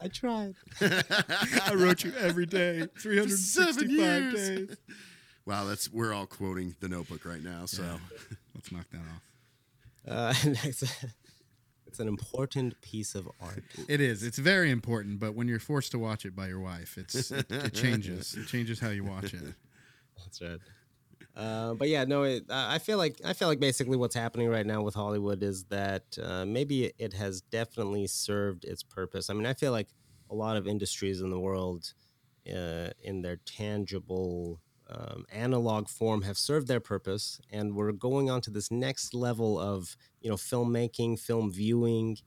[0.00, 0.54] I tried.
[0.80, 4.34] I wrote you every day, 365 years.
[4.68, 4.76] days.
[5.46, 7.66] Wow, that's we're all quoting the Notebook right now.
[7.66, 7.84] So
[8.54, 9.22] Let's knock that off.
[10.06, 11.04] Uh, it's,
[11.86, 13.64] it's an important piece of art.
[13.88, 14.22] It is.
[14.22, 17.50] It's very important, but when you're forced to watch it by your wife, it's it,
[17.50, 18.34] it changes.
[18.34, 19.42] It changes how you watch it.
[20.18, 20.58] That's right.
[21.36, 24.48] Uh, but yeah, no, it, I I feel like I feel like basically what's happening
[24.48, 29.30] right now with Hollywood is that uh, maybe it has definitely served its purpose.
[29.30, 29.88] I mean, I feel like
[30.30, 31.92] a lot of industries in the world,
[32.48, 38.40] uh, in their tangible um, analog form, have served their purpose, and we're going on
[38.42, 42.18] to this next level of you know filmmaking, film viewing.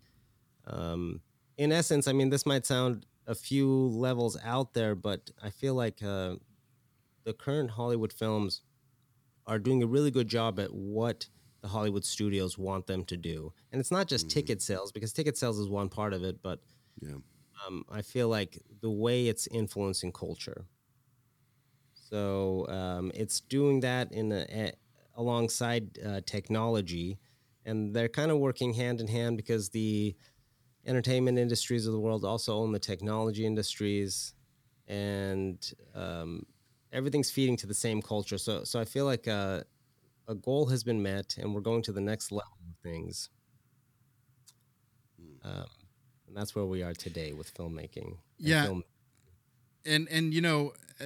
[0.66, 1.22] Um,
[1.58, 5.76] in essence, I mean, this might sound a few levels out there, but I feel
[5.76, 6.36] like uh,
[7.24, 8.62] the current Hollywood films
[9.46, 11.28] are doing a really good job at what
[11.62, 13.54] the Hollywood studios want them to do.
[13.72, 16.60] And it's not just ticket sales because ticket sales is one part of it, but
[17.02, 17.16] yeah,
[17.66, 20.66] um, I feel like the way it's influencing culture.
[22.10, 24.72] So um, it's doing that in a, a,
[25.16, 27.20] alongside uh, technology,
[27.66, 30.16] and they're kind of working hand in hand because the
[30.86, 34.34] entertainment industries of the world also own the technology industries,
[34.88, 36.44] and um,
[36.94, 38.38] everything's feeding to the same culture.
[38.38, 39.64] So, so I feel like uh,
[40.30, 43.30] a goal has been met, and we're going to the next level of things.
[45.44, 45.66] Um,
[46.28, 48.08] and that's where we are today with filmmaking.
[48.08, 48.66] and Yeah.
[48.66, 48.84] film-
[49.86, 51.06] and and you know uh,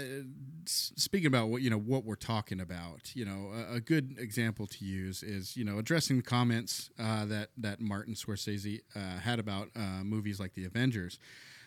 [0.65, 4.67] speaking about what you know what we're talking about you know a, a good example
[4.67, 9.39] to use is you know addressing the comments uh, that that martin scorsese uh, had
[9.39, 11.19] about uh, movies like the avengers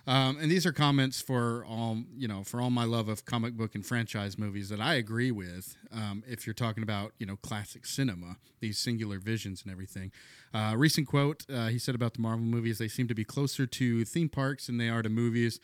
[0.06, 3.54] um, and these are comments for all you know for all my love of comic
[3.54, 5.76] book and franchise movies that I agree with.
[5.90, 10.12] Um, if you're talking about you know classic cinema, these singular visions and everything.
[10.52, 13.66] Uh, recent quote uh, he said about the Marvel movies: they seem to be closer
[13.66, 15.58] to theme parks than they are to movies.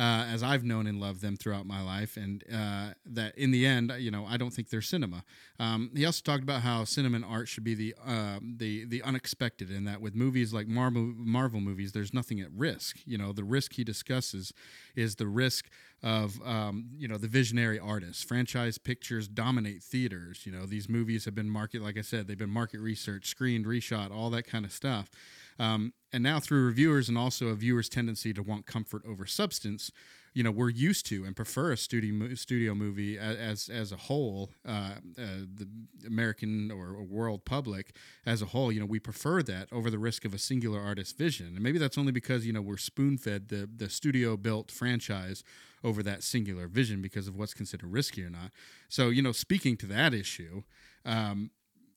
[0.00, 3.66] Uh, as I've known and loved them throughout my life, and uh, that in the
[3.66, 5.24] end, you know, I don't think they're cinema.
[5.58, 9.02] Um, he also talked about how cinema and art should be the uh, the the
[9.02, 12.96] unexpected, and that with movies like Marvel Marvel movies, there's nothing at risk.
[13.04, 14.54] You know, the risk he discusses
[14.96, 15.68] is the risk
[16.02, 18.22] of um, you know the visionary artists.
[18.22, 20.46] Franchise pictures dominate theaters.
[20.46, 23.66] You know, these movies have been market, like I said, they've been market research, screened,
[23.66, 25.10] reshot, all that kind of stuff.
[25.58, 29.90] Um, and now through reviewers and also a viewer's tendency to want comfort over substance,
[30.32, 34.50] you know, we're used to and prefer a studio studio movie as as a whole,
[34.66, 35.68] uh, uh, the
[36.06, 38.70] American or, or world public as a whole.
[38.70, 41.78] You know, we prefer that over the risk of a singular artist's vision, and maybe
[41.78, 45.42] that's only because you know we're spoon fed the the studio built franchise
[45.82, 48.52] over that singular vision because of what's considered risky or not.
[48.88, 50.62] So you know, speaking to that issue,
[51.04, 51.50] um,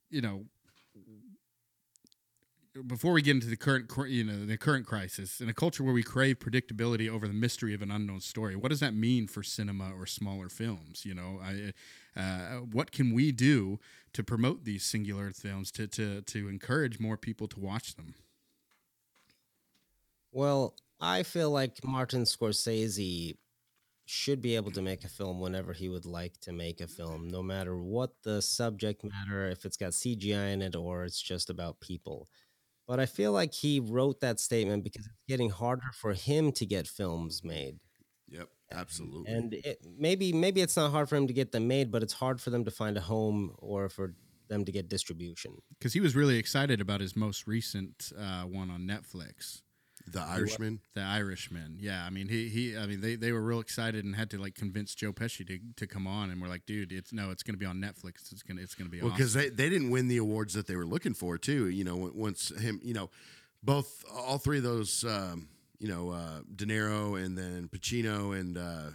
[0.10, 0.46] you know,
[2.88, 5.94] before we get into the current you know the current crisis in a culture where
[5.94, 9.44] we crave predictability over the mystery of an unknown story what does that mean for
[9.44, 11.74] cinema or smaller films you know I,
[12.20, 13.80] uh, what can we do
[14.14, 18.16] to promote these singular films to, to to encourage more people to watch them
[20.34, 23.38] Well, I feel like Martin Scorsese
[24.06, 27.30] should be able to make a film whenever he would like to make a film,
[27.30, 31.50] no matter what the subject matter, if it's got CGI in it or it's just
[31.50, 32.28] about people.
[32.88, 36.66] But I feel like he wrote that statement because it's getting harder for him to
[36.66, 37.80] get films made.
[38.30, 39.32] Yep, absolutely.
[39.32, 42.14] And it, maybe maybe it's not hard for him to get them made, but it's
[42.14, 44.16] hard for them to find a home or for
[44.50, 45.54] them to get distribution.
[45.80, 49.62] because he was really excited about his most recent uh, one on Netflix
[50.12, 50.80] the Irishman.
[50.96, 51.78] The Irishman.
[51.80, 54.38] Yeah, I mean he he I mean they, they were real excited and had to
[54.38, 57.44] like convince Joe Pesci to, to come on and we're like, dude, it's no, it's
[57.44, 58.32] gonna be on Netflix.
[58.32, 59.18] It's gonna it's gonna be Well, awesome.
[59.18, 61.70] because they, they didn't win the awards that they were looking for too.
[61.70, 63.10] You know, once him, you know,
[63.64, 65.48] both all three of those, um,
[65.80, 68.90] you know, uh, De Niro and then Pacino and uh,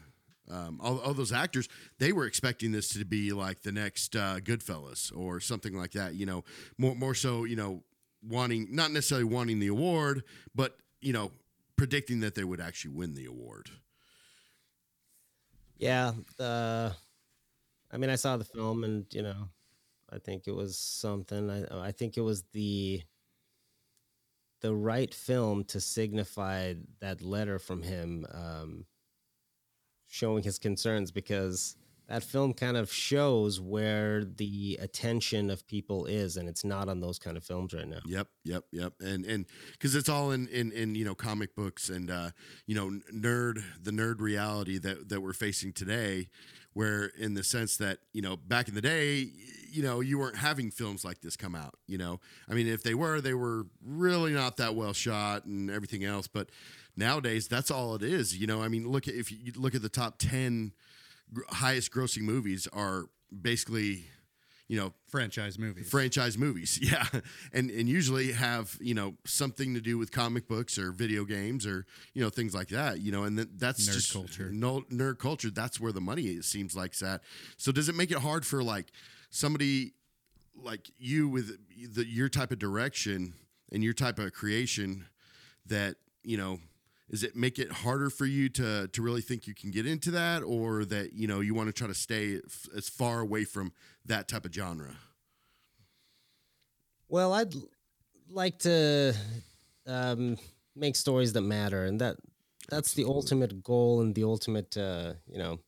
[0.50, 1.68] um, all, all those actors,
[1.98, 6.14] they were expecting this to be like the next uh, Goodfellas or something like that.
[6.14, 6.44] You know,
[6.76, 7.82] more more so, you know,
[8.22, 10.22] wanting not necessarily wanting the award,
[10.54, 11.32] but you know,
[11.76, 13.70] predicting that they would actually win the award.
[15.76, 16.90] Yeah, uh,
[17.90, 19.48] I mean, I saw the film, and you know,
[20.10, 21.50] I think it was something.
[21.50, 23.02] I I think it was the
[24.60, 28.86] the right film to signify that letter from him, um,
[30.08, 31.76] showing his concerns because
[32.08, 37.00] that film kind of shows where the attention of people is and it's not on
[37.00, 38.00] those kind of films right now.
[38.06, 38.94] Yep yep yep.
[39.00, 42.30] And and because it's all in in in you know comic books and uh
[42.66, 46.28] you know nerd the nerd reality that that we're facing today
[46.72, 49.28] where in the sense that you know back in the day
[49.70, 52.20] you know you weren't having films like this come out you know?
[52.48, 56.26] I mean if they were they were really not that well shot and everything else
[56.26, 56.48] but
[56.96, 58.62] nowadays that's all it is you know?
[58.62, 60.72] I mean look at if you look at the top 10
[61.50, 63.04] highest grossing movies are
[63.42, 64.04] basically
[64.68, 65.88] you know franchise movies.
[65.90, 67.06] franchise movies yeah.
[67.52, 71.66] And and usually have you know something to do with comic books or video games
[71.66, 74.50] or you know things like that you know and th- that's nerd just culture.
[74.52, 77.22] no nerd culture that's where the money it seems like that
[77.56, 78.92] so does it make it hard for like
[79.30, 79.92] somebody
[80.62, 81.56] like you with
[81.94, 83.32] the, your type of direction
[83.72, 85.06] and your type of creation
[85.66, 86.58] that you know
[87.10, 90.10] is it make it harder for you to to really think you can get into
[90.10, 93.44] that or that you know you want to try to stay f- as far away
[93.44, 93.72] from
[94.04, 94.96] that type of genre
[97.08, 97.54] well i'd
[98.30, 99.14] like to
[99.86, 100.36] um,
[100.76, 102.16] make stories that matter and that
[102.68, 103.04] that's Absolutely.
[103.04, 105.58] the ultimate goal and the ultimate uh, you know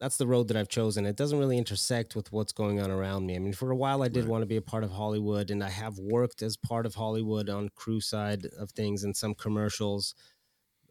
[0.00, 1.04] that's the road that I've chosen.
[1.04, 3.36] It doesn't really intersect with what's going on around me.
[3.36, 4.30] I mean, for a while, I did right.
[4.30, 7.50] want to be a part of Hollywood, and I have worked as part of Hollywood
[7.50, 10.14] on crew side of things and some commercials.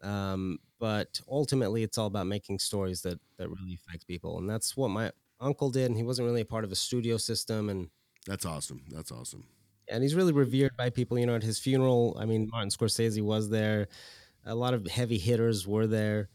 [0.02, 4.76] Um, but ultimately, it's all about making stories that that really affect people, and that's
[4.76, 5.86] what my uncle did.
[5.86, 7.88] And he wasn't really a part of a studio system, and
[8.26, 8.82] that's awesome.
[8.88, 9.44] That's awesome.
[9.88, 11.18] And he's really revered by people.
[11.18, 13.88] You know, at his funeral, I mean, Martin Scorsese was there.
[14.46, 16.30] A lot of heavy hitters were there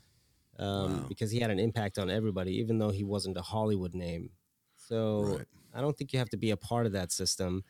[0.60, 1.06] um, wow.
[1.08, 4.30] because he had an impact on everybody, even though he wasn't a Hollywood name.
[4.76, 5.48] So right.
[5.74, 7.64] I don't think you have to be a part of that system.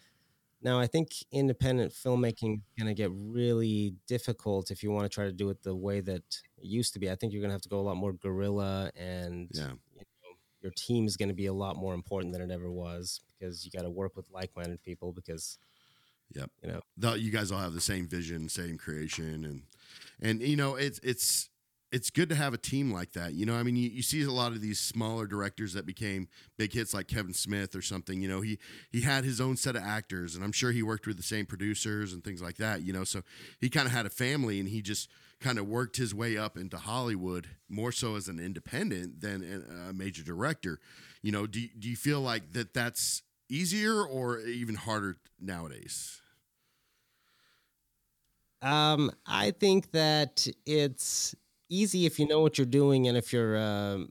[0.62, 5.10] Now, I think independent filmmaking is going to get really difficult if you want to
[5.10, 6.24] try to do it the way that
[6.58, 7.12] it used to be.
[7.12, 9.74] I think you're going to have to go a lot more guerrilla, and yeah.
[9.94, 12.72] you know, your team is going to be a lot more important than it ever
[12.72, 15.12] was because you got to work with like-minded people.
[15.12, 15.60] Because,
[16.34, 19.64] yep, you know, the, you guys all have the same vision, same creation, and
[20.22, 21.50] and you know, it's it's
[21.96, 23.36] it's good to have a team like that.
[23.36, 26.28] You know, I mean, you, you see a lot of these smaller directors that became
[26.58, 28.22] big hits, like Kevin Smith or something.
[28.22, 28.60] You know, he
[28.92, 31.46] he had his own set of actors, and I'm sure he worked with the same
[31.46, 32.82] producers and things like that.
[32.82, 33.22] You know, so
[33.62, 36.58] he kind of had a family, and he just kind of worked his way up
[36.58, 40.82] into Hollywood more so as an independent than a major director.
[41.22, 46.20] You know, do do you feel like that that's easier or even harder nowadays?
[48.62, 51.36] Um, I think that it's
[51.70, 54.10] easy if you know what you're doing and if you're um,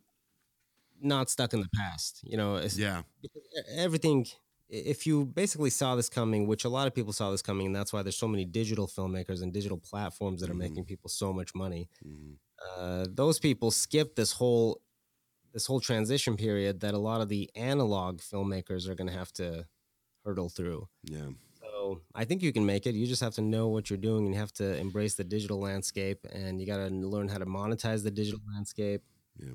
[1.00, 2.20] not stuck in the past.
[2.24, 3.02] You know, yeah,
[3.76, 4.26] everything.
[4.68, 7.76] If you basically saw this coming, which a lot of people saw this coming, and
[7.76, 10.60] that's why there's so many digital filmmakers and digital platforms that are mm-hmm.
[10.60, 11.88] making people so much money.
[12.04, 12.32] Mm-hmm.
[12.80, 14.80] Uh, those people skip this whole
[15.52, 19.32] this whole transition period that a lot of the analog filmmakers are going to have
[19.32, 19.66] to
[20.24, 20.88] hurdle through.
[21.04, 21.28] Yeah.
[22.14, 22.94] I think you can make it.
[22.94, 25.60] You just have to know what you're doing and you have to embrace the digital
[25.60, 29.02] landscape and you got to learn how to monetize the digital landscape.
[29.38, 29.54] Yeah.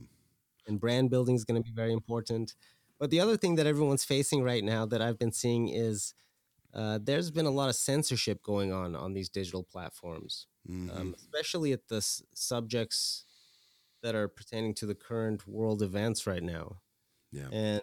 [0.67, 2.55] And brand building is going to be very important.
[2.99, 6.13] But the other thing that everyone's facing right now that I've been seeing is
[6.73, 10.95] uh, there's been a lot of censorship going on on these digital platforms, mm-hmm.
[10.95, 13.25] um, especially at the s- subjects
[14.03, 16.77] that are pertaining to the current world events right now.
[17.32, 17.47] Yeah.
[17.51, 17.82] And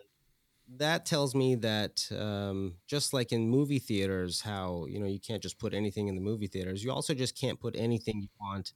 [0.76, 5.42] that tells me that um, just like in movie theaters, how you know you can't
[5.42, 8.72] just put anything in the movie theaters, you also just can't put anything you want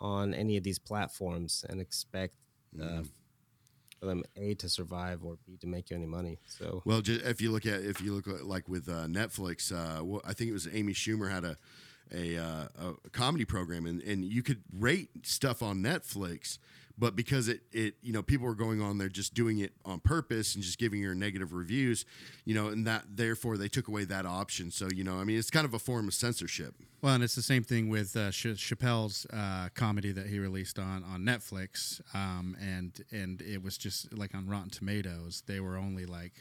[0.00, 2.34] on any of these platforms and expect
[2.80, 3.10] uh, mm.
[3.98, 6.38] for them a to survive or b to make you any money.
[6.46, 10.04] So well, if you look at if you look at like with uh, Netflix, uh,
[10.04, 11.56] well, I think it was Amy Schumer had a
[12.10, 12.66] a, uh,
[13.04, 16.58] a comedy program, and, and you could rate stuff on Netflix
[16.98, 20.00] but because it it you know people were going on there just doing it on
[20.00, 22.04] purpose and just giving her negative reviews
[22.44, 24.70] you know and that therefore they took away that option.
[24.70, 26.74] So you know i mean it's kind of a form of censorship.
[27.00, 30.78] Well and it's the same thing with uh, Ch- chappelle's uh, comedy that he released
[30.78, 35.76] on on netflix um, and and it was just like on rotten tomatoes they were
[35.76, 36.32] only like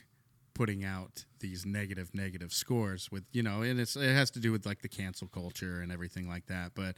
[0.57, 4.51] putting out these negative negative scores with you know and it's it has to do
[4.51, 6.95] with like the cancel culture and everything like that but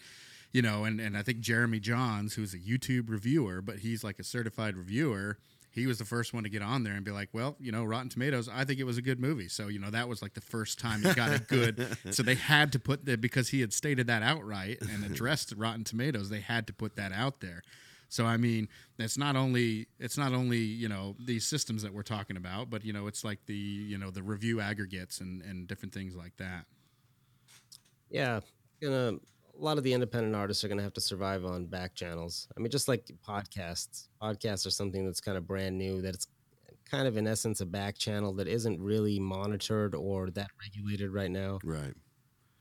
[0.51, 4.19] you know, and, and I think Jeremy Jahns, who's a YouTube reviewer, but he's like
[4.19, 5.37] a certified reviewer,
[5.71, 7.83] he was the first one to get on there and be like, well, you know,
[7.83, 9.47] Rotten Tomatoes, I think it was a good movie.
[9.47, 11.97] So, you know, that was like the first time he got a good.
[12.11, 15.83] so they had to put that because he had stated that outright and addressed Rotten
[15.83, 17.61] Tomatoes, they had to put that out there.
[18.09, 22.01] So I mean, it's not only it's not only you know these systems that we're
[22.01, 25.67] talking about, but you know it's like the you know the review aggregates and and
[25.67, 26.65] different things like that.
[28.09, 28.39] Yeah,
[28.81, 29.19] gonna
[29.59, 32.47] a lot of the independent artists are gonna have to survive on back channels.
[32.55, 34.07] I mean, just like podcasts.
[34.21, 36.01] Podcasts are something that's kind of brand new.
[36.01, 36.27] That it's
[36.89, 41.29] kind of in essence a back channel that isn't really monitored or that regulated right
[41.29, 41.59] now.
[41.63, 41.93] Right.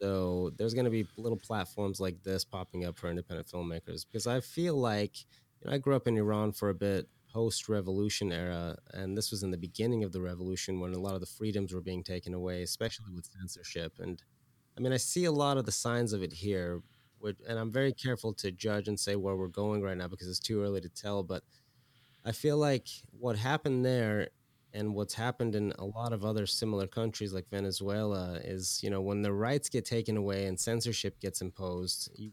[0.01, 4.27] So there's going to be little platforms like this popping up for independent filmmakers because
[4.27, 5.19] I feel like
[5.61, 9.31] you know, I grew up in Iran for a bit post revolution era, and this
[9.31, 12.03] was in the beginning of the revolution when a lot of the freedoms were being
[12.03, 13.95] taken away, especially with censorship.
[13.99, 14.23] And
[14.79, 16.83] I mean, I see a lot of the signs of it here,
[17.49, 20.39] and I'm very careful to judge and say where we're going right now because it's
[20.39, 21.25] too early to tell.
[21.25, 21.43] But
[22.25, 24.29] I feel like what happened there
[24.73, 29.01] and what's happened in a lot of other similar countries like Venezuela is, you know,
[29.01, 32.31] when the rights get taken away and censorship gets imposed, you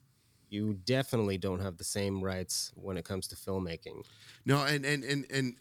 [0.48, 4.06] you definitely don't have the same rights when it comes to filmmaking.
[4.46, 5.56] No, and and and and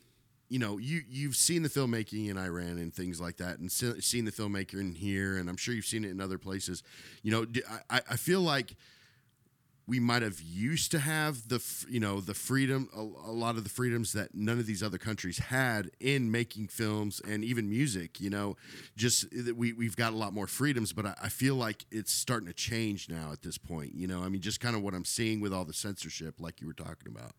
[0.54, 4.24] you know, you you've seen the filmmaking in Iran and things like that, and seen
[4.24, 6.84] the filmmaker in here, and I'm sure you've seen it in other places.
[7.24, 7.46] You know,
[7.90, 8.76] I I feel like
[9.88, 13.64] we might have used to have the you know the freedom a, a, lot of
[13.64, 18.20] the freedoms that none of these other countries had in making films and even music
[18.20, 18.56] you know?
[18.96, 19.26] Just
[19.56, 22.54] we, we've got a lot more freedoms but I, I, feel like it's starting to
[22.54, 24.22] change now at this point you know?
[24.22, 26.72] I mean just kind of what i'm seeing with all the censorship like you were
[26.72, 27.32] talking about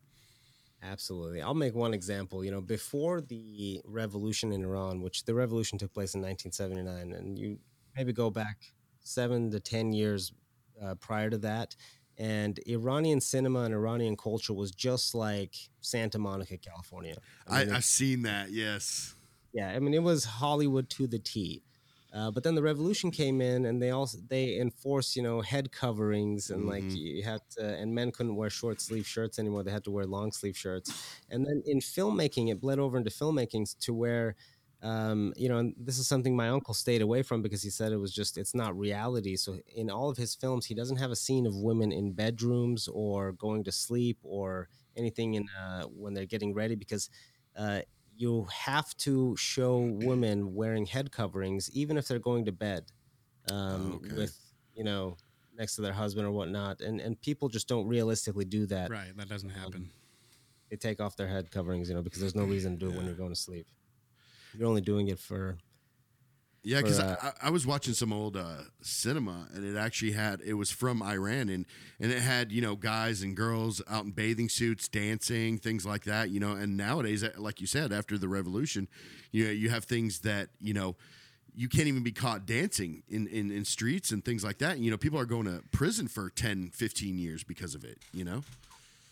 [0.91, 5.77] absolutely i'll make one example you know before the revolution in iran which the revolution
[5.77, 7.57] took place in 1979 and you
[7.95, 8.73] maybe go back
[9.03, 10.33] seven to ten years
[10.83, 11.75] uh, prior to that
[12.17, 17.15] and Iranian cinema and Iranian culture was just like Santa Monica, California.
[17.47, 18.51] I, mean, I have seen that.
[18.51, 19.15] Yes.
[19.53, 21.63] Yeah, I mean it was Hollywood to the T.
[22.15, 25.71] Uh, but then the revolution came in, and they also they enforced you know head
[25.71, 26.69] coverings and mm-hmm.
[26.69, 29.63] like you had to, and men couldn't wear short sleeve shirts anymore.
[29.63, 31.19] They had to wear long sleeve shirts.
[31.29, 34.35] And then in filmmaking, it bled over into filmmaking to where
[34.81, 37.91] um, you know, and this is something my uncle stayed away from because he said
[37.91, 39.35] it was just it's not reality.
[39.35, 42.87] So in all of his films, he doesn't have a scene of women in bedrooms
[42.87, 47.09] or going to sleep or anything in uh, when they're getting ready because
[47.57, 47.81] uh,
[48.17, 52.85] you have to show women wearing head coverings even if they're going to bed
[53.51, 54.15] um, okay.
[54.15, 54.39] with
[54.73, 55.17] you know
[55.57, 58.89] next to their husband or whatnot, and and people just don't realistically do that.
[58.89, 59.75] Right, that doesn't happen.
[59.75, 59.89] Um,
[60.69, 62.91] they take off their head coverings, you know, because there's no reason to do it
[62.91, 62.97] yeah.
[62.97, 63.67] when you're going to sleep.
[64.53, 65.57] You're only doing it for.
[66.65, 70.41] Yeah, because uh, I, I, was watching some old uh, cinema, and it actually had
[70.41, 71.63] it was from Iran, and
[71.99, 76.05] and it had you know guys and girls out in bathing suits dancing, things like
[76.05, 76.53] that, you know.
[76.53, 78.87] And nowadays, uh, like you said, after the revolution,
[79.31, 80.95] you know, you have things that you know
[81.55, 84.79] you can't even be caught dancing in, in, in streets and things like that.
[84.79, 88.25] You know, people are going to prison for 10, 15 years because of it, you
[88.25, 88.43] know?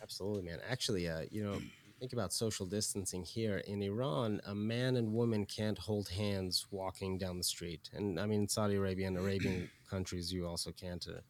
[0.02, 0.60] Absolutely, man.
[0.70, 1.62] Actually, uh, you know,
[2.04, 7.18] think about social distancing here in Iran, a man and woman can't hold hands walking
[7.18, 7.90] down the street.
[7.94, 11.08] And I mean, Saudi Arabia and Arabian countries, you also can't.
[11.08, 11.22] Uh,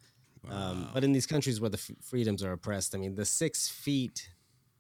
[0.49, 0.71] wow.
[0.71, 3.69] um, but in these countries where the f- freedoms are oppressed, I mean, the six
[3.69, 4.32] feet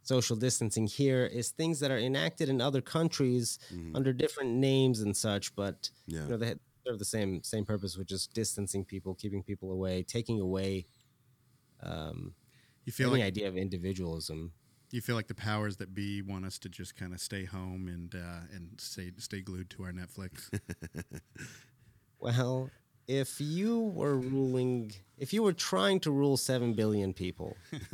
[0.01, 3.95] social distancing here is things that are enacted in other countries mm-hmm.
[3.95, 6.23] under different names and such, but yeah.
[6.23, 6.55] you know, they
[6.87, 10.87] serve the same same purpose, which is distancing people, keeping people away, taking away
[11.83, 12.33] um,
[12.83, 14.53] you feel any like, idea of individualism
[14.95, 17.87] you feel like the powers that be want us to just kind of stay home
[17.87, 20.49] and uh, and stay stay glued to our Netflix?
[22.19, 22.69] well,
[23.07, 27.57] if you were ruling, if you were trying to rule seven billion people,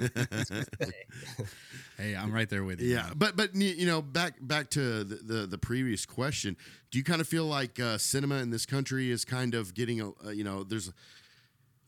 [1.97, 2.93] hey, I'm right there with you.
[2.93, 6.57] Yeah, but but you know, back back to the the, the previous question,
[6.91, 10.01] do you kind of feel like uh, cinema in this country is kind of getting
[10.01, 10.91] a uh, you know there's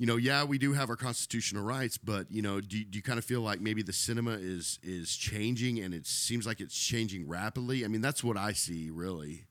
[0.02, 3.04] you know, yeah, we do have our constitutional rights, but you know, do, do you
[3.04, 6.76] kind of feel like maybe the cinema is is changing, and it seems like it's
[6.76, 7.86] changing rapidly?
[7.86, 9.45] I mean, that's what I see, really.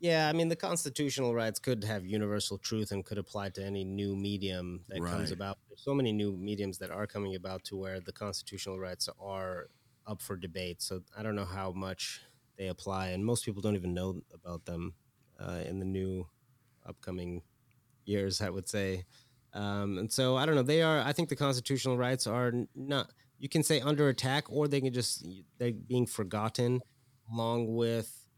[0.00, 3.84] Yeah, I mean, the constitutional rights could have universal truth and could apply to any
[3.84, 5.12] new medium that right.
[5.12, 5.58] comes about.
[5.68, 9.68] There's so many new mediums that are coming about to where the constitutional rights are
[10.08, 10.82] up for debate.
[10.82, 12.20] So I don't know how much
[12.58, 14.94] they apply, and most people don't even know about them
[15.38, 16.26] uh, in the new
[16.84, 17.42] upcoming
[18.04, 18.40] years.
[18.40, 19.04] I would say.
[19.54, 20.62] Um, and so I don't know.
[20.62, 21.00] They are.
[21.00, 23.10] I think the constitutional rights are not.
[23.38, 25.26] You can say under attack, or they can just
[25.58, 26.80] they're being forgotten,
[27.32, 28.28] along with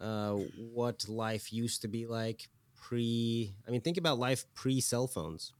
[0.00, 3.54] uh, what life used to be like pre.
[3.66, 5.52] I mean, think about life pre cell phones.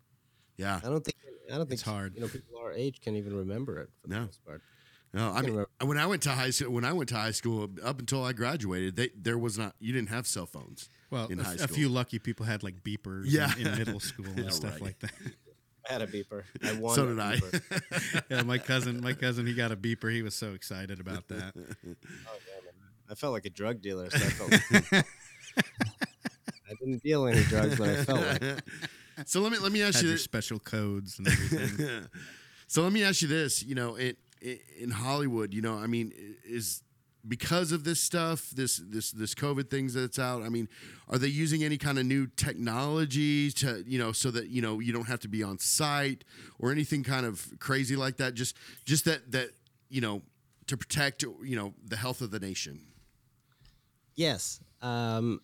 [0.56, 1.16] Yeah, I don't think.
[1.48, 2.14] I don't think it's hard.
[2.14, 4.20] You know, people our age can even remember it for the no.
[4.22, 4.62] most part.
[5.14, 7.68] No, I mean when I went to high school, when I went to high school,
[7.84, 9.74] up until I graduated, they, there was not.
[9.78, 10.88] You didn't have cell phones.
[11.10, 11.64] Well, in a, high school.
[11.66, 13.52] a few lucky people had like beepers yeah.
[13.58, 14.82] in, in middle school and yeah, stuff right.
[14.82, 15.12] like that.
[15.88, 16.44] I had a beeper.
[16.64, 16.94] I won.
[16.94, 17.40] so a did I.
[18.30, 20.10] yeah, my cousin, my cousin, he got a beeper.
[20.10, 21.52] He was so excited about that.
[21.56, 21.94] Oh, yeah,
[22.64, 22.72] man.
[23.10, 24.08] I felt like a drug dealer.
[24.08, 25.04] So I, felt
[26.70, 28.62] I didn't deal any drugs, but I felt like
[29.26, 30.24] so let me let me ask Had you your this.
[30.24, 32.08] special codes and everything.
[32.66, 33.62] so let me ask you this.
[33.62, 34.16] You know, in
[34.78, 36.12] in Hollywood, you know, I mean,
[36.44, 36.82] is
[37.26, 40.42] because of this stuff, this this this COVID things that's out.
[40.42, 40.68] I mean,
[41.08, 44.80] are they using any kind of new technology to you know so that you know
[44.80, 46.24] you don't have to be on site
[46.58, 48.34] or anything kind of crazy like that?
[48.34, 49.50] Just just that that
[49.88, 50.22] you know
[50.66, 52.80] to protect you know the health of the nation.
[54.14, 54.60] Yes.
[54.82, 55.40] Um,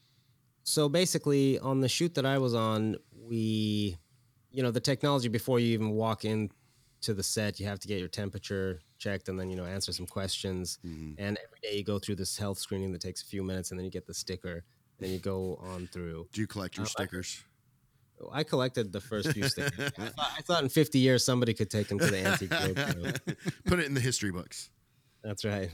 [0.65, 2.97] so basically, on the shoot that I was on,
[3.27, 3.97] we,
[4.51, 6.51] you know, the technology before you even walk in
[7.03, 9.93] to the set, you have to get your temperature checked and then, you know, answer
[9.93, 10.79] some questions.
[10.83, 13.79] And every day you go through this health screening that takes a few minutes and
[13.79, 14.63] then you get the sticker and
[15.01, 16.29] then you go on through.
[16.33, 17.45] Do you collect your Uh, I- stickers?
[18.33, 19.93] I collected the first few stickers.
[19.99, 22.51] I, thought, I thought in 50 years somebody could take them to the antique.
[23.65, 24.71] Put it in the history books.
[25.23, 25.71] That's right.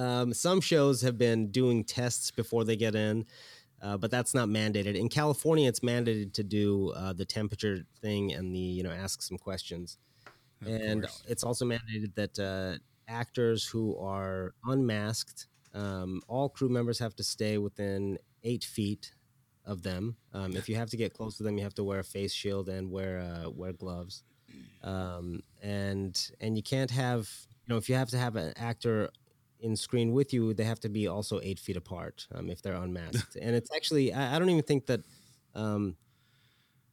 [0.00, 3.26] Um, some shows have been doing tests before they get in,
[3.80, 4.96] uh, but that's not mandated.
[4.96, 9.22] In California, it's mandated to do uh, the temperature thing and the you know ask
[9.22, 9.98] some questions,
[10.62, 11.22] Of and course.
[11.28, 12.78] it's also mandated that uh,
[13.08, 19.12] actors who are unmasked, um, all crew members have to stay within eight feet
[19.64, 20.16] of them.
[20.32, 22.32] Um, if you have to get close to them, you have to wear a face
[22.32, 24.22] shield and wear uh, wear gloves.
[24.82, 27.28] Um, and and you can't have
[27.66, 29.10] you know if you have to have an actor
[29.60, 32.74] in screen with you, they have to be also eight feet apart um, if they're
[32.74, 33.36] unmasked.
[33.40, 35.00] and it's actually I, I don't even think that
[35.54, 35.96] um,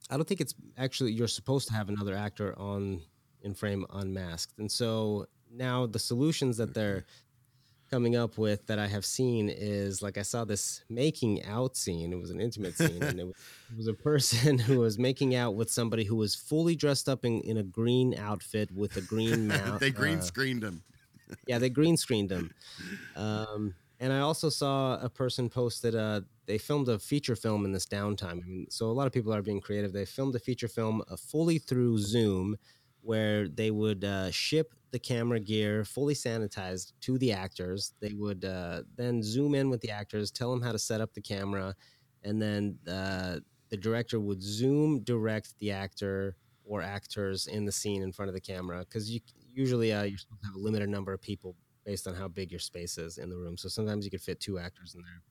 [0.09, 3.01] I don't think it's actually you're supposed to have another actor on
[3.44, 4.58] in frame unmasked.
[4.60, 7.06] And so now the solutions that they're
[7.94, 12.12] coming up with that I have seen is like I saw this making out scene.
[12.12, 13.36] It was an intimate scene, and it was,
[13.72, 17.24] it was a person who was making out with somebody who was fully dressed up
[17.24, 19.80] in, in a green outfit with a green mouth.
[19.80, 20.82] they green uh, screened him.
[21.46, 22.52] yeah, they green screened him.
[23.16, 27.64] Um, and I also saw a person post that uh, they filmed a feature film
[27.64, 28.44] in this downtime.
[28.44, 29.94] I mean, so a lot of people are being creative.
[29.94, 32.58] They filmed a feature film uh, fully through Zoom,
[33.04, 37.93] where they would uh, ship the camera gear fully sanitized to the actors.
[37.99, 41.14] They would uh, then zoom in with the actors, tell them how to set up
[41.14, 41.76] the camera,
[42.24, 43.38] and then uh,
[43.70, 48.36] the director would zoom direct the actor or actors in the scene in front of
[48.36, 49.20] the camera because you
[49.51, 52.51] usually uh, you're supposed to have a limited number of people based on how big
[52.51, 53.58] your space is in the room.
[53.58, 55.22] So sometimes you could fit two actors in there.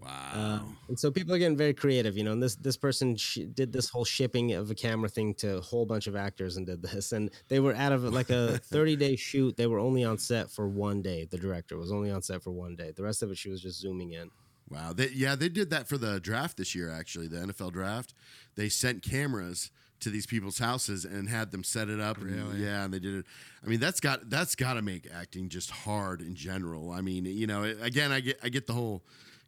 [0.00, 0.30] Wow.
[0.62, 2.32] Um, and so people are getting very creative, you know.
[2.32, 5.60] And this this person sh- did this whole shipping of a camera thing to a
[5.60, 8.94] whole bunch of actors and did this, and they were out of like a thirty
[8.96, 9.56] day shoot.
[9.56, 11.26] They were only on set for one day.
[11.28, 12.92] The director was only on set for one day.
[12.94, 14.30] The rest of it, she was just zooming in.
[14.70, 14.92] Wow.
[14.92, 18.12] They, yeah, they did that for the draft this year, actually, the NFL draft.
[18.54, 19.70] They sent cameras
[20.00, 22.18] to these people's houses and had them set it up.
[22.18, 22.62] and- Really?
[22.64, 23.24] yeah, and they did it.
[23.64, 26.92] I mean, that's got that's got to make acting just hard in general.
[26.92, 29.02] I mean, you know, again, I get I get the whole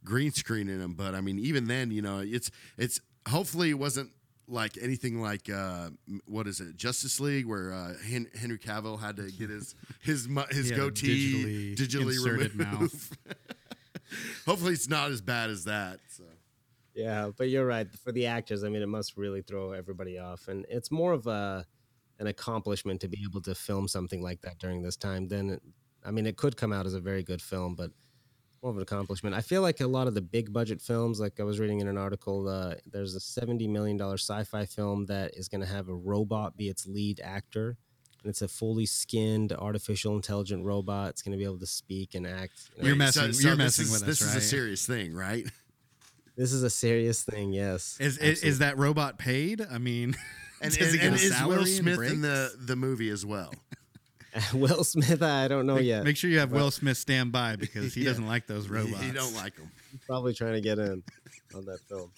[0.05, 3.79] green screen in them, but I mean, even then, you know, it's it's hopefully it
[3.79, 4.11] wasn't
[4.49, 5.91] like anything like uh,
[6.27, 10.29] what is it Justice League where uh, Hen- Henry Cavill had to get his his
[10.51, 13.17] his He had a goatee digitally digitally, inserted removed.
[14.47, 16.01] Hopefully, it's not as bad as that.
[16.09, 16.25] So.
[16.95, 17.87] Yeah, but you're right.
[18.05, 21.27] For the actors, I mean, it must really throw everybody off, and it's more of
[21.27, 21.65] a
[22.19, 25.29] an accomplishment to be able to film something like that during this time.
[25.29, 25.59] Then,
[26.05, 27.93] I mean, it could come out as a very good film, but
[28.63, 29.35] more of an accomplishment.
[29.35, 31.89] I feel like a lot of the big budget films, like I was reading in
[31.89, 35.89] an article, uh, there's a seventy million dollar sci-fi film that is going to have
[35.89, 37.77] a robot be its lead actor.
[38.23, 41.09] And it's a fully skinned, artificial intelligent robot.
[41.11, 42.71] It's going to be able to speak and act.
[42.77, 42.89] you know.
[42.89, 45.47] You're Wait, messing- you're this messing is, with us, This is a serious thing, right?
[46.37, 47.53] This is a serious thing.
[47.53, 47.97] Yes.
[47.99, 49.67] Is, is is that robot paid?
[49.71, 50.17] I mean,
[50.63, 53.09] And, and, he get and a is salary Will and Smith in the the movie
[53.09, 53.53] as well?
[54.55, 56.05] Will Smith, I don't know make, yet.
[56.05, 58.11] make sure you have Will Smith stand by because he Yeah.
[58.11, 59.03] doesn't like those robots.
[59.03, 59.71] You don't like him.
[60.07, 61.03] probably trying to get in
[61.55, 62.11] on that film.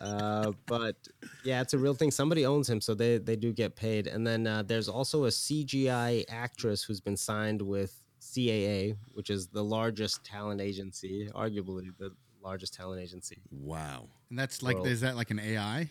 [0.00, 0.96] Uh, but
[1.44, 2.10] yeah, it's a real thing.
[2.10, 4.06] Somebody owns him, so they they do get paid.
[4.06, 9.48] And then uh, there's also a CGI actress who's been signed with CAA, which is
[9.48, 12.10] the largest talent agency, arguably the
[12.42, 13.38] largest talent agency.
[13.50, 14.08] Wow.
[14.30, 15.90] And that's like, Well- is that like an AI?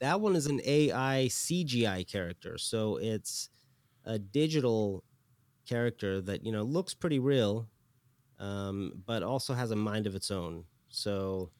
[0.00, 3.48] That one is an AI CGI character, so it's
[4.08, 5.04] a digital
[5.68, 7.68] character that you know looks pretty real,
[8.40, 10.64] um, but also has a mind of its own.
[10.88, 11.50] So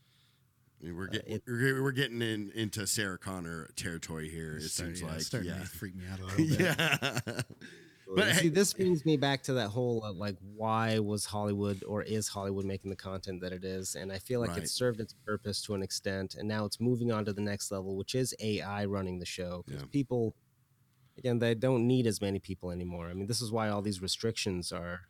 [0.82, 4.56] we're Uh, getting it- we're, we're getting in, into Sarah Connor territory here.
[4.56, 5.58] It It's start- seems yeah, like starting yeah.
[5.60, 6.60] to freak me out a little bit.
[6.60, 7.20] yeah.
[7.24, 11.26] But But hey- see, this brings me back to that whole uh, like, why was
[11.26, 13.96] Hollywood or is Hollywood making the content that it is?
[13.96, 14.62] And I feel like Right.
[14.62, 17.70] it served its purpose to an extent, and now it's moving on to the next
[17.70, 19.62] level, which is AI running the show.
[19.68, 19.86] 'Cause Yeah.
[19.92, 20.34] people,
[21.18, 23.08] again, they don't need as many people anymore.
[23.08, 25.00] I mean, this is why all these restrictions are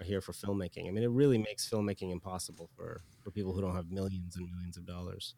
[0.00, 0.88] are here for filmmaking.
[0.88, 4.48] I mean, it really makes filmmaking impossible for for people who don't have millions and
[4.50, 5.34] millions of dollars.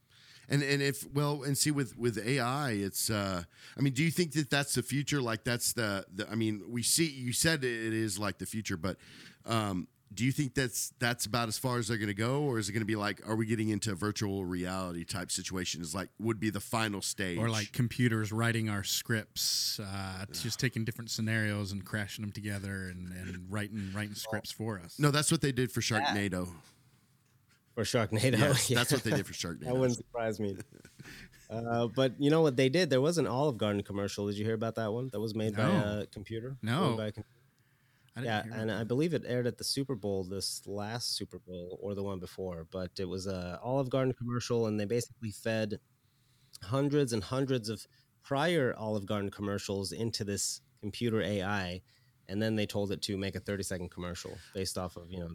[0.49, 3.43] And and if well and see with with AI, it's uh,
[3.77, 5.21] I mean, do you think that that's the future?
[5.21, 8.77] Like that's the, the I mean, we see you said it is like the future,
[8.77, 8.97] but
[9.47, 12.59] um, do you think that's that's about as far as they're going to go, or
[12.59, 15.95] is it going to be like, are we getting into a virtual reality type situations?
[15.95, 20.85] Like would be the final stage, or like computers writing our scripts, uh, just taking
[20.85, 24.99] different scenarios and crashing them together and, and writing writing scripts for us.
[24.99, 26.49] no, that's what they did for Sharknado.
[27.75, 28.79] For Sharknado, Yes, yeah.
[28.79, 29.61] that's what they did for Sharknado.
[29.61, 29.79] That Sharknado.
[29.79, 30.57] wouldn't surprise me.
[31.51, 32.89] Uh, but you know what they did?
[32.91, 34.27] There was an Olive Garden commercial.
[34.27, 35.11] Did you hear about that one?
[35.13, 36.57] That was made by a computer.
[36.63, 36.97] No.
[36.97, 37.42] By a com- I didn't
[38.21, 41.95] yeah, and I believe it aired at the Super Bowl this last Super Bowl or
[41.95, 42.67] the one before.
[42.71, 45.79] But it was a Olive Garden commercial, and they basically fed
[46.63, 47.87] hundreds and hundreds of
[48.23, 51.81] prior Olive Garden commercials into this computer AI,
[52.29, 55.19] and then they told it to make a thirty second commercial based off of you
[55.19, 55.31] know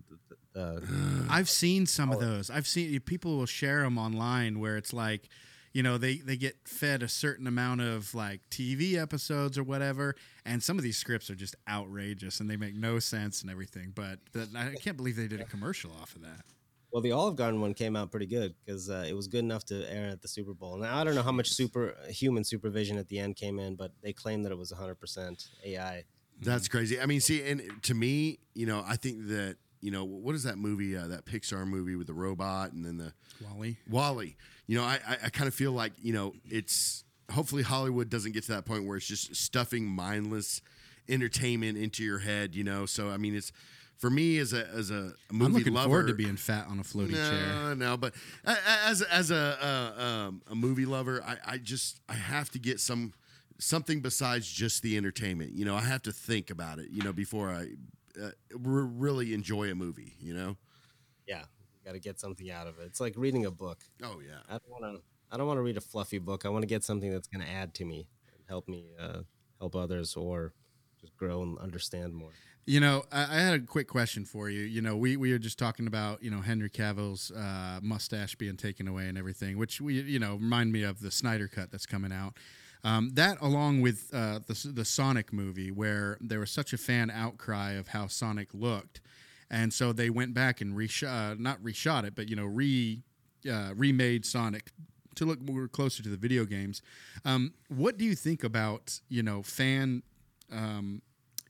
[0.53, 2.49] the, the, I've seen some of those.
[2.49, 5.29] I've seen people will share them online where it's like,
[5.77, 10.15] you know, they they get fed a certain amount of like TV episodes or whatever,
[10.43, 13.91] and some of these scripts are just outrageous and they make no sense and everything.
[13.93, 16.41] But the, I can't believe they did a commercial off of that.
[16.91, 19.65] Well, the Olive Garden one came out pretty good because uh, it was good enough
[19.65, 20.77] to air at the Super Bowl.
[20.77, 23.91] Now I don't know how much super human supervision at the end came in, but
[24.01, 26.05] they claimed that it was 100% AI.
[26.41, 26.99] That's crazy.
[26.99, 30.43] I mean, see, and to me, you know, I think that you know what is
[30.43, 30.95] that movie?
[30.95, 33.77] Uh, that Pixar movie with the robot and then the WALL-E.
[33.89, 34.35] WALL-E.
[34.67, 38.31] You know, I I, I kind of feel like you know it's hopefully Hollywood doesn't
[38.31, 40.61] get to that point where it's just stuffing mindless
[41.09, 42.55] entertainment into your head.
[42.55, 43.51] You know, so I mean, it's
[43.97, 45.87] for me as a as a movie I'm looking lover.
[45.89, 47.75] forward to being fat on a floaty no, chair.
[47.75, 48.13] no, but
[48.45, 49.57] as as a
[49.97, 53.13] uh, um, a movie lover, I, I just I have to get some
[53.59, 55.53] something besides just the entertainment.
[55.53, 56.89] You know, I have to think about it.
[56.91, 57.69] You know, before I
[58.21, 60.15] uh, re- really enjoy a movie.
[60.19, 60.57] You know.
[61.27, 62.85] Yeah, you got to get something out of it.
[62.85, 63.79] It's like reading a book.
[64.03, 64.39] Oh yeah.
[64.47, 65.01] I don't want to.
[65.29, 66.45] I don't want to read a fluffy book.
[66.45, 69.19] I want to get something that's going to add to me, and help me uh,
[69.59, 70.53] help others, or
[71.01, 72.31] just grow and understand more.
[72.65, 74.61] You know, I, I had a quick question for you.
[74.61, 78.57] You know, we, we were just talking about you know Henry Cavill's uh, mustache being
[78.57, 81.85] taken away and everything, which we you know remind me of the Snyder cut that's
[81.85, 82.37] coming out.
[82.87, 87.09] Um, that along with uh, the the Sonic movie, where there was such a fan
[87.09, 89.01] outcry of how Sonic looked,
[89.51, 93.01] and so they went back and uh, not reshot it, but you know re
[93.51, 94.71] uh, remade Sonic
[95.15, 96.81] to look more closer to the video games.
[97.25, 100.01] Um, what do you think about you know fan
[100.49, 101.01] um,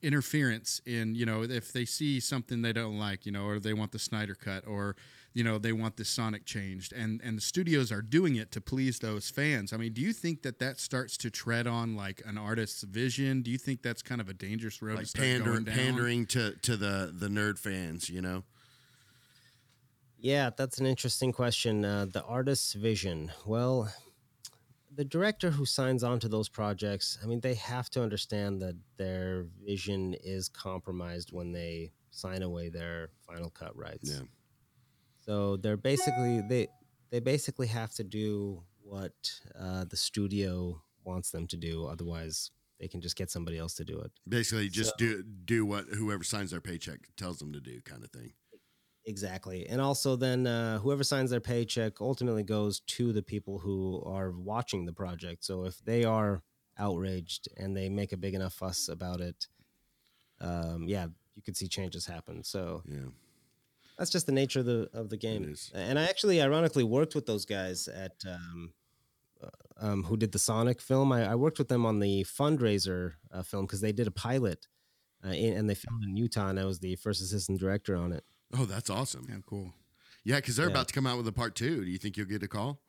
[0.02, 3.74] interference in you know if they see something they don't like you know or they
[3.74, 4.96] want the Snyder cut or
[5.38, 8.60] you know they want the Sonic changed and and the studios are doing it to
[8.60, 9.72] please those fans.
[9.72, 13.44] I mean, do you think that that starts to tread on like an artist's vision?
[13.44, 15.76] Do you think that's kind of a dangerous road to Like start pandering, going down?
[15.76, 18.10] pandering to to the the nerd fans.
[18.10, 18.44] You know.
[20.18, 21.86] Yeah, that's an interesting question.
[21.86, 23.32] Uh, the artist's vision.
[23.46, 23.94] Well,
[24.96, 28.76] the director who signs on to those projects, I mean, they have to understand that
[28.98, 34.10] their vision is compromised when they sign away their final cut rights.
[34.10, 34.26] Yeah.
[35.28, 36.68] So they're basically they
[37.12, 39.14] they basically have to do what
[39.60, 41.86] uh, the studio wants them to do.
[41.86, 44.12] Otherwise, they can just get somebody else to do it.
[44.28, 48.12] Basically, just do do what whoever signs their paycheck tells them to do, kind of
[48.12, 48.34] thing.
[49.06, 49.68] Exactly.
[49.68, 54.32] And also, then uh, whoever signs their paycheck ultimately goes to the people who are
[54.32, 55.46] watching the project.
[55.46, 56.44] So if they are
[56.78, 59.48] outraged and they make a big enough fuss about it,
[60.42, 62.44] um, yeah, you could see changes happen.
[62.44, 63.08] So Yeah.
[63.98, 65.56] That's just the nature of the of the game.
[65.74, 68.74] And I actually, ironically, worked with those guys at um,
[69.44, 69.48] uh,
[69.80, 71.12] um, who did the Sonic film.
[71.12, 74.68] I, I worked with them on the fundraiser uh, film because they did a pilot,
[75.26, 78.12] uh, in, and they filmed in Utah, and I was the first assistant director on
[78.14, 78.24] it.
[78.58, 79.26] Oh, that's awesome.
[79.30, 79.74] Yeah, cool.
[80.24, 80.72] Yeah, because they're Yeah.
[80.72, 81.84] about to come out with a part two.
[81.86, 82.82] Do you think you'll get a call?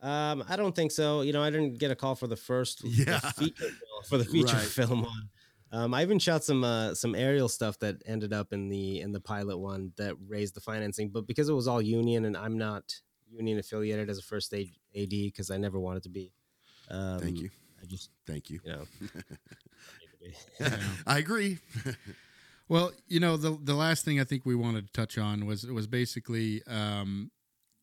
[0.00, 1.22] Um, I don't think so.
[1.22, 3.20] You know, I didn't get a call for the first the Yeah.
[3.20, 3.70] feature
[4.08, 4.66] for the feature Right.
[4.68, 5.30] film one.
[5.74, 9.10] Um, I even shot some uh, some aerial stuff that ended up in the in
[9.10, 12.56] the pilot one that raised the financing, but because it was all union and I'm
[12.56, 12.94] not
[13.28, 16.32] union affiliated as a first aid AD because I never wanted to be.
[16.90, 17.50] Um, Thank you.
[17.82, 18.60] I just Thank you.
[18.64, 18.86] you know.
[21.06, 21.58] I agree.
[22.66, 25.66] Well, you know, the the last thing I think we wanted to touch on was
[25.66, 27.30] was basically, um,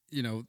[0.10, 0.46] you know,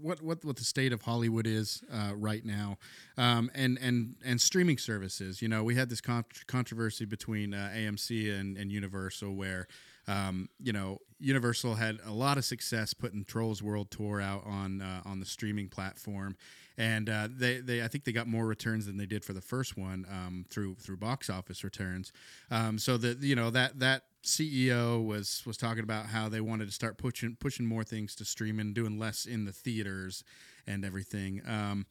[0.00, 2.78] what what what the state of Hollywood is uh, right now,
[3.16, 5.40] um, and and and streaming services.
[5.42, 9.66] You know, we had this con- controversy between uh, AMC and, and Universal where.
[10.08, 14.80] Um, you know, Universal had a lot of success putting Trolls World Tour out on
[14.80, 16.36] uh, on the streaming platform,
[16.76, 19.42] and uh, they they I think they got more returns than they did for the
[19.42, 22.12] first one um, through through box office returns.
[22.50, 26.66] Um, so that you know that that CEO was was talking about how they wanted
[26.66, 30.24] to start pushing pushing more things to streaming, doing less in the theaters
[30.66, 31.42] and everything.
[31.46, 31.86] Um,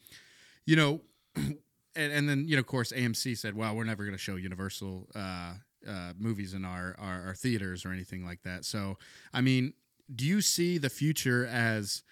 [0.65, 1.01] you know,
[1.35, 1.57] and,
[1.95, 5.07] and then you know, of course, AMC said, "Well, we're never going to show Universal."
[5.15, 5.53] Uh,
[5.87, 8.65] uh, movies in our, our, our theaters or anything like that.
[8.65, 8.97] So,
[9.33, 9.73] I mean,
[10.13, 12.03] do you see the future as,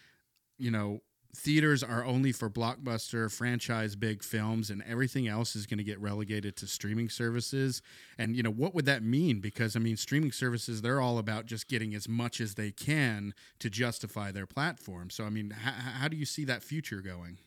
[0.58, 1.02] you know,
[1.36, 6.00] theaters are only for blockbuster franchise big films and everything else is going to get
[6.00, 7.82] relegated to streaming services.
[8.18, 9.40] And you know what would that mean?
[9.40, 13.34] Because i mean streaming services they're all about just getting as much as they can
[13.60, 15.10] to justify their platform.
[15.10, 17.38] So i mean h- how do you see that future going?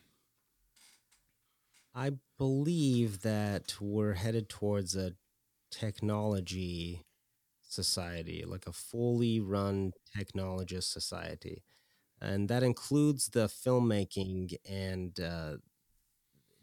[1.93, 5.13] I believe that we're headed towards a
[5.71, 7.05] technology
[7.61, 11.63] society, like a fully run technologist society.
[12.21, 15.57] And that includes the filmmaking and uh,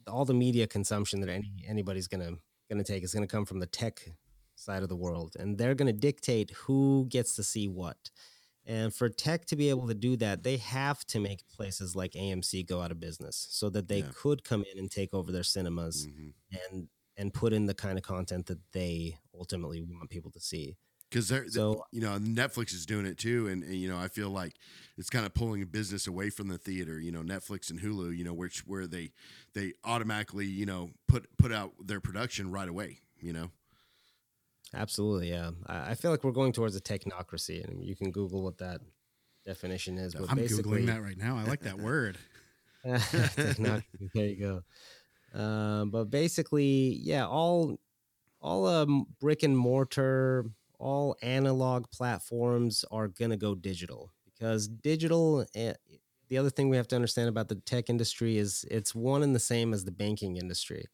[0.07, 2.33] all the media consumption that any anybody's gonna
[2.71, 4.09] gonna take is gonna come from the tech
[4.55, 8.11] side of the world, and they're gonna dictate who gets to see what.
[8.67, 12.13] And for tech to be able to do that, they have to make places like
[12.13, 14.11] AMC go out of business so that they Yeah.
[14.15, 16.35] could come in and take over their cinemas Mhm.
[16.51, 20.77] and and put in the kind of content that they ultimately want people to see.
[21.09, 24.09] Because they're So- you know Netflix is doing it too, and, and you know I
[24.09, 24.55] feel like
[24.97, 26.99] it's kind of pulling a business away from the theater.
[27.01, 29.13] You know Netflix and Hulu, you know which where they
[29.55, 32.99] they automatically you know put put out their production right away.
[33.21, 33.51] You know,
[34.75, 35.51] Absolutely, yeah.
[35.67, 38.81] I, I feel like we're going towards a technocracy, and you can Google what that
[39.47, 40.15] definition is.
[40.15, 42.19] But i'm googling that right now i like that word
[42.85, 43.83] there
[44.15, 44.63] you
[45.35, 45.39] go.
[45.39, 47.79] Um, but basically, yeah, all
[48.41, 50.47] all um, brick and mortar,
[50.79, 55.47] all analog platforms are gonna go digital because digital.
[55.55, 55.75] eh,
[56.29, 59.35] The other thing we have to understand about the tech industry is it's one and
[59.35, 60.85] the same as the banking industry.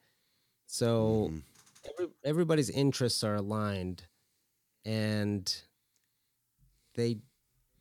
[0.67, 1.45] So Mhm.
[1.85, 4.09] every, everybody's interests are aligned,
[4.85, 5.63] and
[6.95, 7.21] they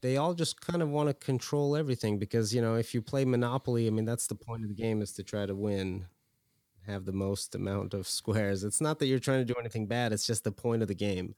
[0.02, 3.26] they all just kind of want to control everything because you know if you play
[3.26, 6.08] monopoly i mean that's the point of the game is to try to win
[6.86, 10.14] have the most amount of squares it's not that you're trying to do anything bad
[10.14, 11.36] it's just the point of the game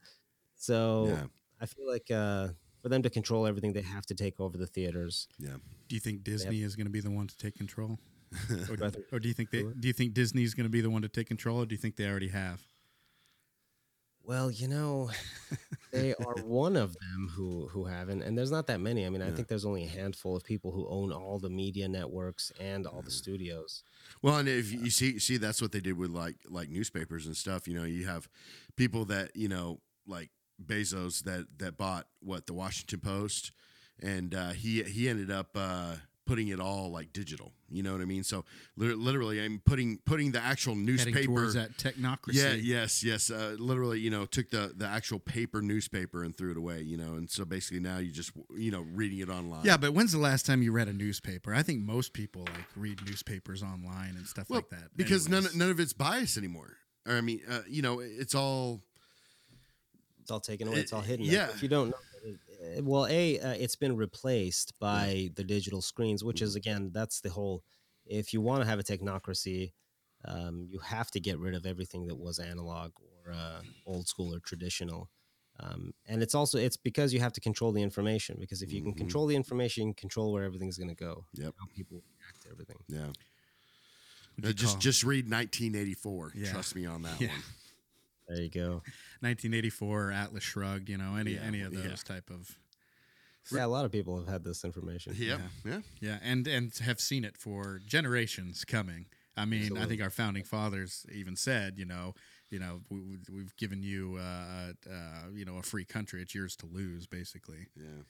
[0.56, 1.24] so yeah,
[1.60, 2.48] i feel like uh,
[2.82, 5.28] for them to control everything they have to take over the theaters.
[5.38, 5.56] Yeah.
[5.88, 7.98] do you think disney is going to be the one to take control?
[8.70, 9.72] Or, Do I think- or do you think they Sure.
[9.78, 11.80] do you think disney's going to be the one to take control or do you
[11.80, 12.60] think they already have?
[14.22, 15.10] Well you know
[15.92, 19.06] they are one of them who who haven't and there's not that many.
[19.06, 21.86] I mean i think there's only a handful of people who own all the media
[21.88, 23.84] networks and all the studios.
[24.22, 27.36] Well, and if you see see that's what they did with like like newspapers and
[27.36, 27.68] stuff.
[27.68, 28.28] You know, you have
[28.76, 30.30] people that you know like
[30.64, 33.52] Bezos that that bought what the Washington Post,
[34.02, 35.94] and uh, he he ended up uh,
[36.26, 37.52] putting it all like digital.
[37.68, 38.22] You know what I mean?
[38.22, 38.44] So
[38.76, 41.24] lit- literally, I'm putting putting the actual heading newspaper.
[41.24, 43.28] towards that technocracy Yeah, yes, yes.
[43.30, 46.82] Uh, literally, you know, took the the actual paper newspaper and threw it away.
[46.82, 49.64] You know, and so basically now you just you know reading it online.
[49.64, 51.52] Yeah, but when's the last time you read a newspaper?
[51.54, 54.90] I think most people like read newspapers online and stuff Well, like that.
[54.96, 56.76] because none none of it's biased anymore.
[57.06, 58.80] Or I mean, uh, you know, it's all
[60.26, 60.80] It's all taken away.
[60.80, 61.24] It's all Uh, hidden.
[61.24, 61.50] yeah.
[61.50, 62.34] If you don't know,
[62.78, 67.20] uh, well, a uh, it's been replaced by the digital screens, which is again that's
[67.20, 67.62] the whole.
[68.06, 69.72] If you want to have a technocracy,
[70.24, 74.34] um, you have to get rid of everything that was analog or uh, old school
[74.34, 75.10] or traditional.
[75.60, 78.82] Um, and it's also it's because you have to control the information because if you
[78.82, 78.96] can Mhm.
[78.98, 81.24] control the information, you can control where everything's going to go.
[81.34, 81.54] Yep.
[81.56, 82.78] How people react to everything.
[82.88, 83.12] yeah.
[84.34, 86.32] What'd Uh, you just call- just read 1984.
[86.34, 86.50] Yeah.
[86.50, 87.28] Trust me on that Yeah.
[87.28, 87.42] one.
[88.28, 88.82] There you go.
[89.20, 91.82] 1984 Atlas Shrugged, you know, any Yeah, any of yeah.
[91.88, 92.58] those type of
[93.52, 95.14] Yeah, a lot of people have had this information.
[95.16, 95.40] Yep.
[95.64, 95.70] Yeah.
[95.70, 95.80] Yeah.
[96.00, 99.06] yeah, and and have seen it for generations coming.
[99.36, 102.14] I mean, I think our founding fathers even said, you know,
[102.50, 106.22] you know, we, we- we've given you, uh, uh, you know, a free country.
[106.22, 107.66] It's yours to lose, basically.
[107.76, 108.02] Yeah.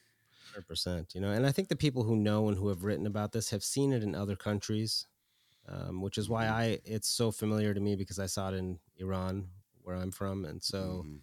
[0.53, 1.15] Hundred percent.
[1.17, 3.51] You know, and I think the people who know and who have written about this
[3.51, 5.09] have seen it in other countries,
[5.69, 8.79] um, which is why I it's so familiar to me because I saw it in
[8.99, 9.49] Iran,
[9.87, 11.21] where I'm from, and so Mhm.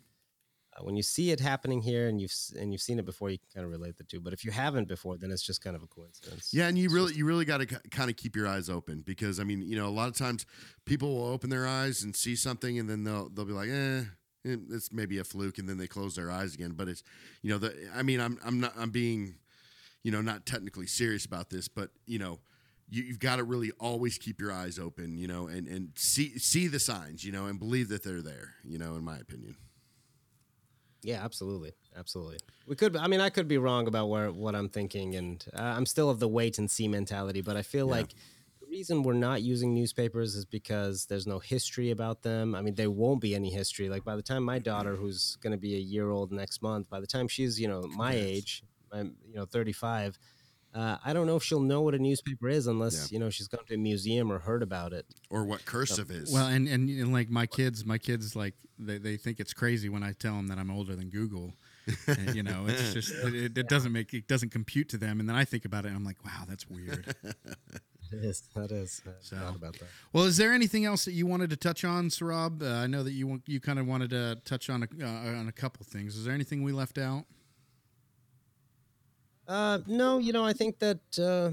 [0.76, 3.38] uh, when you see it happening here and you've and you've seen it before, you
[3.38, 4.20] can kind of relate the two.
[4.22, 6.54] But if you haven't before, then it's just kind of a coincidence.
[6.54, 8.70] Yeah, and you It's really just- you really got to kind of keep your eyes
[8.70, 10.46] open because I mean, you know, a lot of times
[10.86, 14.06] people will open their eyes and see something, and then they'll they'll be like, eh.
[14.46, 16.72] eh, It's maybe a fluke, and then they close their eyes again.
[16.74, 17.04] But it's,
[17.42, 19.36] you know, the I mean, I'm I'm not I'm being,
[20.04, 22.40] you know, not technically serious about this, but you know,
[22.94, 26.38] you, you've got to really always keep your eyes open, you know, and and see
[26.38, 29.56] see the signs, you know, and believe that they're there, you know, in my opinion.
[31.02, 32.38] Yeah, absolutely, absolutely.
[32.66, 32.96] We could.
[32.96, 36.10] I mean, I could be wrong about where what I'm thinking, and uh, I'm still
[36.10, 37.42] of the wait and see mentality.
[37.42, 37.92] But I feel Yeah.
[37.92, 38.14] like
[38.62, 42.56] the reason we're not using newspapers is because there's no history about them.
[42.56, 43.90] I mean, there won't be any history.
[43.90, 46.90] Like by the time my daughter, who's going to be a year old next month,
[46.90, 50.18] by the time she's you know my age, I'm you know 35.
[50.74, 53.16] Uh, I don't know if she'll know what a newspaper is unless Yeah.
[53.16, 55.06] you know she's gone to a museum or heard about it.
[55.30, 56.32] Or what cursive is.
[56.34, 59.88] Well, and, and and like my kids, my kids like they, they think it's crazy
[59.90, 61.54] when I tell them that I'm older than Google.
[62.08, 65.20] And, you know, it's just it, it doesn't make it doesn't compute to them.
[65.20, 67.14] And then I think about it, and I'm like, wow, that's weird.
[68.12, 68.44] It is.
[68.56, 69.02] That is.
[69.08, 69.88] I So- about that.
[70.12, 72.62] well, is there anything else that you wanted to touch on, Sohrab?
[72.62, 75.08] Uh, I know that you you kind of wanted to touch on a, uh,
[75.40, 76.16] on a couple things.
[76.16, 77.26] Is there anything we left out?
[79.48, 81.52] Uh, no, you know, I think that uh,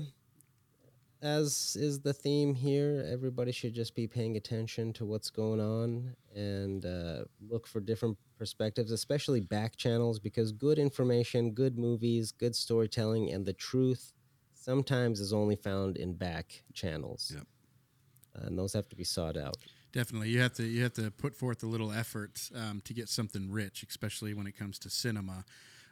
[1.22, 6.14] as is the theme here, everybody should just be paying attention to what's going on
[6.34, 12.55] and uh, look for different perspectives, especially back channels, because good information, good movies, good
[12.55, 14.12] storytelling, and the truth
[14.55, 17.32] sometimes is only found in back channels.
[17.34, 17.47] Yep.
[18.34, 19.57] And those have to be sought out.
[19.93, 23.09] Definitely, you have to you have to put forth a little effort um, to get
[23.09, 25.45] something rich, especially when it comes to cinema.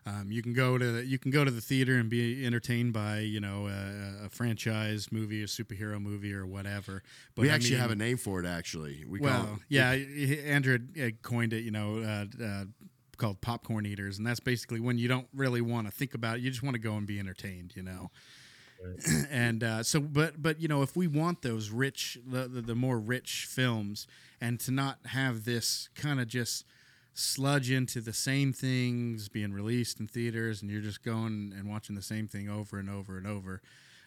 [0.08, 2.92] Um, you can go to the, you can go to the theater and be entertained
[2.92, 7.02] by you know a, a franchise movie, a superhero movie, or whatever.
[7.34, 8.46] But we I actually mean- have a name for it.
[8.46, 12.44] Actually, we call well, it, yeah, he- Andrew had, had coined it, you know, uh,
[12.44, 12.64] uh,
[13.16, 16.42] called popcorn eaters, and that's basically when you don't really want to think about it;
[16.42, 18.10] you just want to go and be entertained, you know.
[19.30, 22.74] and uh, so, but but you know, if we want those rich, the, the, the
[22.74, 24.06] more rich films,
[24.40, 26.64] and to not have this kind of just
[27.18, 31.96] sludge into the same things being released in theaters, and you're just going and watching
[31.96, 33.60] the same thing over and over and over.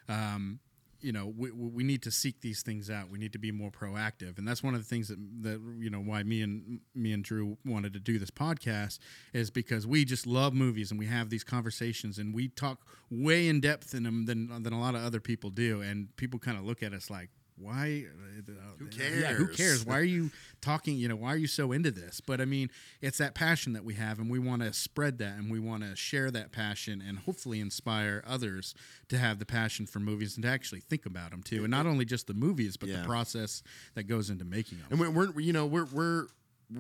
[0.07, 0.59] Um,
[1.01, 3.09] you know we, we need to seek these things out.
[3.09, 4.37] We need to be more proactive.
[4.37, 7.23] And that's one of the things that that you know why me and me and
[7.23, 8.99] drew wanted to do this podcast
[9.33, 13.47] is because we just love movies and we have these conversations and we talk way
[13.47, 15.81] in depth in them than than a lot of other people do.
[15.81, 17.29] And people kind of look at us like
[17.61, 18.05] why
[18.49, 19.57] uh, Who cares yeah, who cares?
[19.57, 20.31] cares why are you
[20.61, 22.69] talking you know why are you so into this but i mean
[23.01, 25.83] it's that passion that we have and we want to spread that and we want
[25.83, 28.73] to share that passion and hopefully inspire others
[29.09, 31.85] to have the passion for movies and to actually think about them too and not
[31.85, 33.01] only just the movies but Yeah.
[33.01, 33.61] the process
[33.95, 36.27] that goes into making them and we're, we're you know we're we're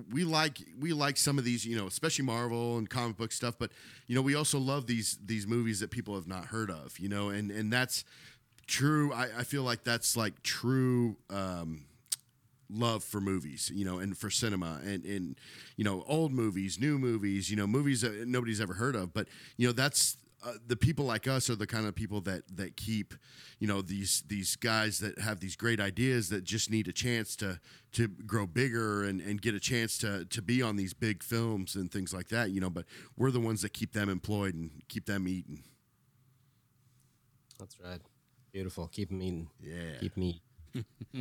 [0.09, 3.55] we like we like some of these you know especially marvel and comic book stuff
[3.59, 3.71] but
[4.07, 7.09] you know we also love these these movies that people have not heard of you
[7.09, 8.05] know and and that's
[8.67, 11.85] true i, I feel like that's like true um
[12.69, 15.37] love for movies you know and for cinema and and
[15.75, 19.27] you know old movies new movies you know movies that nobody's ever heard of but
[19.57, 22.75] you know that's uh, the people like us are the kind of people that that
[22.75, 23.13] keep
[23.59, 27.35] you know these these guys that have these great ideas that just need a chance
[27.35, 27.59] to
[27.91, 31.75] to grow bigger and and get a chance to to be on these big films
[31.75, 32.85] and things like that you know but
[33.17, 35.63] we're the ones that keep them employed and keep them eating
[37.59, 38.01] That's right.
[38.51, 38.87] Beautiful.
[38.87, 39.49] Keep them eating.
[39.61, 40.41] yeah Keep me.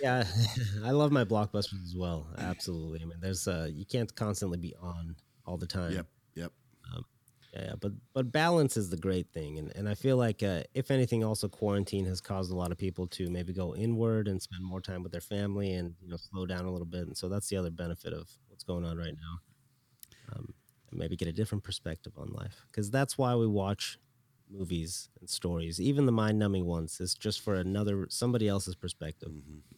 [0.00, 0.24] yeah,
[0.84, 2.28] I love my blockbusters as well.
[2.38, 3.00] Absolutely.
[3.02, 5.16] I mean, there's uh, you can't constantly be on
[5.46, 5.92] all the time.
[5.92, 6.52] yep yep
[7.54, 10.62] Yeah, yeah, but but balance is the great thing, and and I feel like uh,
[10.74, 14.40] if anything, also quarantine has caused a lot of people to maybe go inward and
[14.40, 17.16] spend more time with their family, and you know slow down a little bit, and
[17.16, 20.34] so that's the other benefit of what's going on right now.
[20.34, 20.54] Um,
[20.90, 23.98] and maybe get a different perspective on life, because that's why we watch
[24.52, 29.30] movies and stories, even the mind-numbing ones, is just for another somebody else's perspective.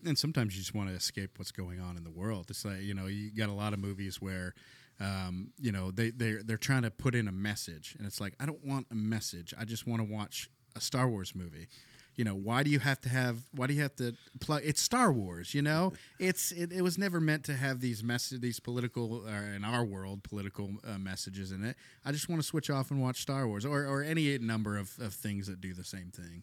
[0.05, 2.47] and sometimes you just want to escape what's going on in the world.
[2.51, 4.55] It's like you know you got a lot of movies where
[5.01, 8.35] um, you know they they they're trying to put in a message, and it's like
[8.41, 9.55] I don't want a message.
[9.59, 11.68] I just want to watch a Star Wars movie.
[12.17, 14.62] You know why do you have to have why do you have to plug?
[14.65, 15.55] It's Star Wars.
[15.55, 19.55] You know it's it, it was never meant to have these message these political or
[19.55, 21.77] in our world political uh, messages in it.
[22.05, 24.93] I just want to switch off and watch Star Wars or or any number of,
[25.01, 26.43] of things that do the same thing.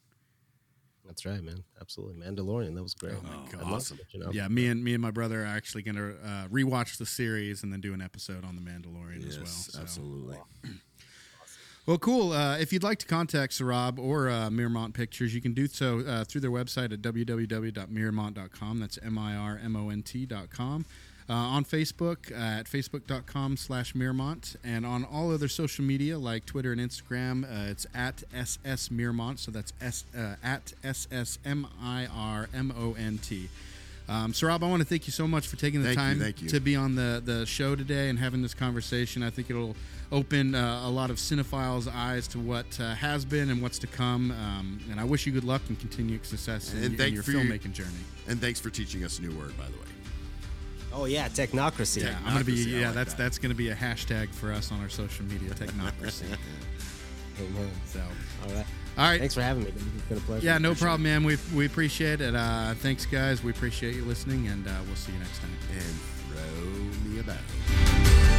[1.06, 1.64] That's right, man.
[1.80, 2.76] Absolutely, Mandalorian.
[2.76, 3.16] That was great.
[3.18, 3.74] Oh, my God.
[3.74, 4.00] Awesome.
[4.00, 4.32] it, you know?
[4.32, 7.64] Yeah, me and me and my brother are actually going to uh, rewatch the series
[7.64, 9.48] and then do an episode on the Mandalorian as well.
[9.48, 9.80] so.
[9.82, 10.38] absolutely
[11.92, 12.32] Well, cool.
[12.32, 16.00] Uh, if you'd like to contact Sohrab or uh, Mirmont Pictures, you can do so
[16.00, 18.80] uh, through their website at www.mirmont.com.
[18.80, 20.86] That's M-I-R-M-O-N-T.com.
[21.30, 24.56] Uh, on Facebook at facebook.com slash Mirmont.
[24.64, 29.39] And on all other social media like Twitter and Instagram, uh, it's at SS Mirmont.
[29.39, 33.50] So that's S, uh, at S-S-M-I-R-M-O-N-T.
[34.12, 36.20] Um, Sohrab, I want to thank you so much for taking the Thank you, time
[36.20, 36.49] thank you.
[36.49, 39.24] to be on the, the show today and having this conversation.
[39.24, 39.74] I think it'll
[40.12, 43.88] open uh, a lot of cinephiles' eyes to what uh, has been and what's to
[43.88, 44.32] come.
[44.32, 47.24] Um, and I wish you good luck and continued success in, And in thank your
[47.24, 47.89] for your- filmmaking journey.
[48.28, 49.86] And thanks for teaching us a new word, by the way.
[50.93, 52.01] Oh yeah, technocracy.
[52.03, 52.51] Yeah, I'm gonna be.
[52.51, 53.18] Yeah, like that's that.
[53.24, 56.26] that's gonna be a hashtag for us on our social media, technocracy.
[57.39, 57.72] Amen.
[57.86, 58.01] so,
[58.45, 58.66] All right.
[58.98, 59.20] All right.
[59.20, 59.70] Thanks for having me.
[59.70, 60.46] It's been a pleasure.
[60.46, 61.24] Yeah, no Appreciate problem, man.
[61.24, 62.36] We we appreciate it.
[62.36, 63.44] Uh, thanks, guys.
[63.44, 65.52] We appreciate you listening, and uh, we'll see you next time.
[65.72, 65.82] And
[67.04, 68.38] throw me a bow.